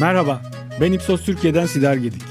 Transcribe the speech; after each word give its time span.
Merhaba, 0.00 0.42
ben 0.80 0.92
Ipsos 0.92 1.24
Türkiye'den 1.24 1.66
Sidar 1.66 1.94
Gedik. 1.94 2.22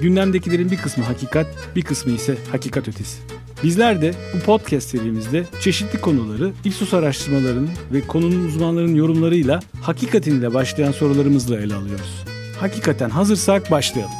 Gündemdekilerin 0.00 0.70
bir 0.70 0.76
kısmı 0.76 1.04
hakikat, 1.04 1.46
bir 1.76 1.82
kısmı 1.82 2.12
ise 2.12 2.36
hakikat 2.52 2.88
ötesi. 2.88 3.22
Bizler 3.62 4.02
de 4.02 4.14
bu 4.34 4.40
podcast 4.40 4.88
serimizde 4.88 5.46
çeşitli 5.60 6.00
konuları 6.00 6.52
Ipsos 6.64 6.94
araştırmalarının 6.94 7.70
ve 7.92 8.00
konunun 8.00 8.44
uzmanlarının 8.44 8.94
yorumlarıyla 8.94 9.60
hakikatin 9.82 10.40
ile 10.40 10.54
başlayan 10.54 10.92
sorularımızla 10.92 11.60
ele 11.60 11.74
alıyoruz. 11.74 12.24
Hakikaten 12.60 13.10
hazırsak 13.10 13.70
başlayalım. 13.70 14.14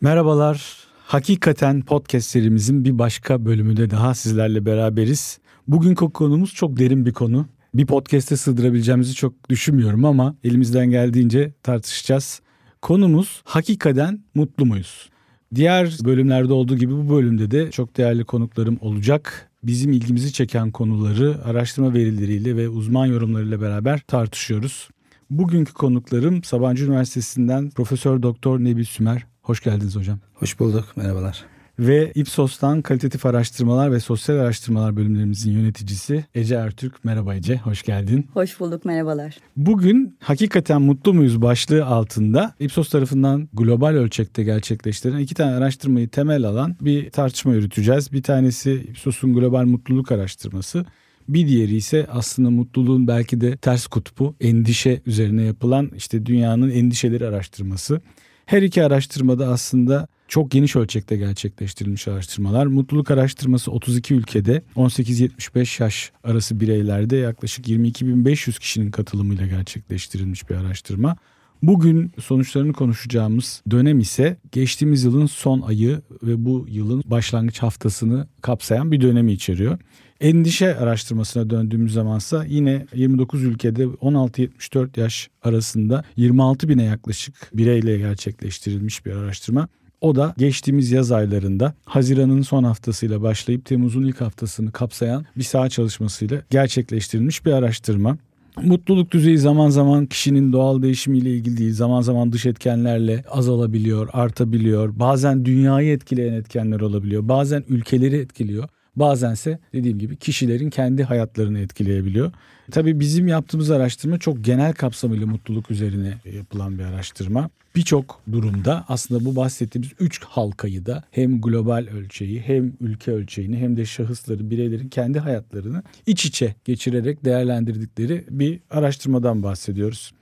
Merhabalar, 0.00 0.84
Hakikaten 1.06 1.82
podcast 1.82 2.30
serimizin 2.30 2.84
bir 2.84 2.98
başka 2.98 3.44
bölümünde 3.44 3.90
daha 3.90 4.14
sizlerle 4.14 4.66
beraberiz. 4.66 5.38
Bugünkü 5.68 6.10
konumuz 6.10 6.54
çok 6.54 6.78
derin 6.78 7.06
bir 7.06 7.12
konu. 7.12 7.46
Bir 7.74 7.86
podcast'e 7.86 8.36
sığdırabileceğimizi 8.36 9.14
çok 9.14 9.50
düşünmüyorum 9.50 10.04
ama 10.04 10.36
elimizden 10.44 10.90
geldiğince 10.90 11.52
tartışacağız. 11.62 12.40
Konumuz 12.82 13.42
hakikaten 13.44 14.24
mutlu 14.34 14.66
muyuz? 14.66 15.10
Diğer 15.54 15.98
bölümlerde 16.04 16.52
olduğu 16.52 16.76
gibi 16.76 16.92
bu 16.92 17.10
bölümde 17.10 17.50
de 17.50 17.70
çok 17.70 17.96
değerli 17.96 18.24
konuklarım 18.24 18.78
olacak. 18.80 19.50
Bizim 19.62 19.92
ilgimizi 19.92 20.32
çeken 20.32 20.70
konuları 20.70 21.44
araştırma 21.44 21.94
verileriyle 21.94 22.56
ve 22.56 22.68
uzman 22.68 23.06
yorumlarıyla 23.06 23.60
beraber 23.60 24.00
tartışıyoruz. 24.00 24.88
Bugünkü 25.30 25.72
konuklarım 25.72 26.44
Sabancı 26.44 26.84
Üniversitesi'nden 26.84 27.70
Profesör 27.70 28.22
Doktor 28.22 28.60
Nebil 28.60 28.84
Sümer. 28.84 29.26
Hoş 29.42 29.62
geldiniz 29.62 29.96
hocam. 29.96 30.18
Hoş 30.34 30.60
bulduk, 30.60 30.84
merhabalar. 30.96 31.53
Ve 31.78 32.12
Ipsos'tan 32.14 32.82
kalitatif 32.82 33.26
araştırmalar 33.26 33.92
ve 33.92 34.00
sosyal 34.00 34.36
araştırmalar 34.36 34.96
bölümlerimizin 34.96 35.52
yöneticisi 35.52 36.24
Ece 36.34 36.54
Ertürk. 36.54 37.04
Merhaba 37.04 37.34
Ece, 37.34 37.56
hoş 37.56 37.82
geldin. 37.82 38.26
Hoş 38.34 38.60
bulduk, 38.60 38.84
merhabalar. 38.84 39.36
Bugün 39.56 40.16
hakikaten 40.20 40.82
mutlu 40.82 41.14
muyuz 41.14 41.42
başlığı 41.42 41.84
altında 41.86 42.54
Ipsos 42.60 42.88
tarafından 42.88 43.48
global 43.52 43.94
ölçekte 43.94 44.44
gerçekleştirilen 44.44 45.18
iki 45.18 45.34
tane 45.34 45.56
araştırmayı 45.56 46.08
temel 46.08 46.44
alan 46.44 46.76
bir 46.80 47.10
tartışma 47.10 47.54
yürüteceğiz. 47.54 48.12
Bir 48.12 48.22
tanesi 48.22 48.72
Ipsos'un 48.72 49.34
global 49.34 49.64
mutluluk 49.64 50.12
araştırması. 50.12 50.86
Bir 51.28 51.48
diğeri 51.48 51.76
ise 51.76 52.06
aslında 52.10 52.50
mutluluğun 52.50 53.08
belki 53.08 53.40
de 53.40 53.56
ters 53.56 53.86
kutbu, 53.86 54.34
endişe 54.40 55.00
üzerine 55.06 55.42
yapılan 55.42 55.90
işte 55.96 56.26
dünyanın 56.26 56.70
endişeleri 56.70 57.26
araştırması. 57.26 58.00
Her 58.46 58.62
iki 58.62 58.84
araştırmada 58.84 59.48
aslında 59.48 60.08
çok 60.28 60.50
geniş 60.50 60.76
ölçekte 60.76 61.16
gerçekleştirilmiş 61.16 62.08
araştırmalar. 62.08 62.66
Mutluluk 62.66 63.10
araştırması 63.10 63.70
32 63.70 64.14
ülkede 64.14 64.62
18-75 64.76 65.82
yaş 65.82 66.12
arası 66.24 66.60
bireylerde 66.60 67.16
yaklaşık 67.16 67.68
22.500 67.68 68.58
kişinin 68.58 68.90
katılımıyla 68.90 69.46
gerçekleştirilmiş 69.46 70.50
bir 70.50 70.54
araştırma. 70.54 71.16
Bugün 71.62 72.12
sonuçlarını 72.20 72.72
konuşacağımız 72.72 73.62
dönem 73.70 74.00
ise 74.00 74.36
geçtiğimiz 74.52 75.04
yılın 75.04 75.26
son 75.26 75.60
ayı 75.60 76.02
ve 76.22 76.44
bu 76.44 76.66
yılın 76.68 77.02
başlangıç 77.06 77.58
haftasını 77.58 78.28
kapsayan 78.42 78.92
bir 78.92 79.00
dönemi 79.00 79.32
içeriyor. 79.32 79.78
Endişe 80.20 80.76
araştırmasına 80.76 81.50
döndüğümüz 81.50 81.92
zamansa 81.92 82.44
yine 82.44 82.86
29 82.94 83.44
ülkede 83.44 83.84
16-74 83.84 85.00
yaş 85.00 85.30
arasında 85.42 86.04
26 86.16 86.68
bine 86.68 86.84
yaklaşık 86.84 87.50
bireyle 87.54 87.98
gerçekleştirilmiş 87.98 89.06
bir 89.06 89.12
araştırma. 89.12 89.68
O 90.04 90.14
da 90.14 90.34
geçtiğimiz 90.38 90.92
yaz 90.92 91.12
aylarında 91.12 91.74
Haziran'ın 91.84 92.42
son 92.42 92.64
haftasıyla 92.64 93.22
başlayıp 93.22 93.64
Temmuz'un 93.64 94.02
ilk 94.02 94.20
haftasını 94.20 94.72
kapsayan 94.72 95.24
bir 95.36 95.42
saha 95.42 95.68
çalışmasıyla 95.68 96.42
gerçekleştirilmiş 96.50 97.46
bir 97.46 97.52
araştırma. 97.52 98.16
Mutluluk 98.62 99.10
düzeyi 99.10 99.38
zaman 99.38 99.70
zaman 99.70 100.06
kişinin 100.06 100.52
doğal 100.52 100.82
değişimiyle 100.82 101.30
ilgili 101.30 101.56
değil, 101.56 101.72
zaman 101.72 102.00
zaman 102.00 102.32
dış 102.32 102.46
etkenlerle 102.46 103.24
azalabiliyor, 103.30 104.08
artabiliyor. 104.12 104.98
Bazen 104.98 105.44
dünyayı 105.44 105.92
etkileyen 105.92 106.32
etkenler 106.32 106.80
olabiliyor, 106.80 107.28
bazen 107.28 107.64
ülkeleri 107.68 108.16
etkiliyor. 108.16 108.68
Bazense 108.96 109.58
dediğim 109.72 109.98
gibi 109.98 110.16
kişilerin 110.16 110.70
kendi 110.70 111.04
hayatlarını 111.04 111.58
etkileyebiliyor. 111.58 112.32
Tabii 112.70 113.00
bizim 113.00 113.28
yaptığımız 113.28 113.70
araştırma 113.70 114.18
çok 114.18 114.44
genel 114.44 114.72
kapsamıyla 114.72 115.26
mutluluk 115.26 115.70
üzerine 115.70 116.14
yapılan 116.32 116.78
bir 116.78 116.84
araştırma. 116.84 117.50
Birçok 117.76 118.20
durumda 118.32 118.84
aslında 118.88 119.24
bu 119.24 119.36
bahsettiğimiz 119.36 119.90
üç 120.00 120.24
halkayı 120.24 120.86
da 120.86 121.04
hem 121.10 121.40
global 121.40 121.86
ölçeği 121.94 122.40
hem 122.40 122.72
ülke 122.80 123.12
ölçeğini 123.12 123.56
hem 123.56 123.76
de 123.76 123.86
şahısların, 123.86 124.50
bireylerin 124.50 124.88
kendi 124.88 125.18
hayatlarını 125.18 125.82
iç 126.06 126.26
içe 126.26 126.54
geçirerek 126.64 127.24
değerlendirdikleri 127.24 128.24
bir 128.30 128.60
araştırmadan 128.70 129.42
bahsediyoruz. 129.42 130.12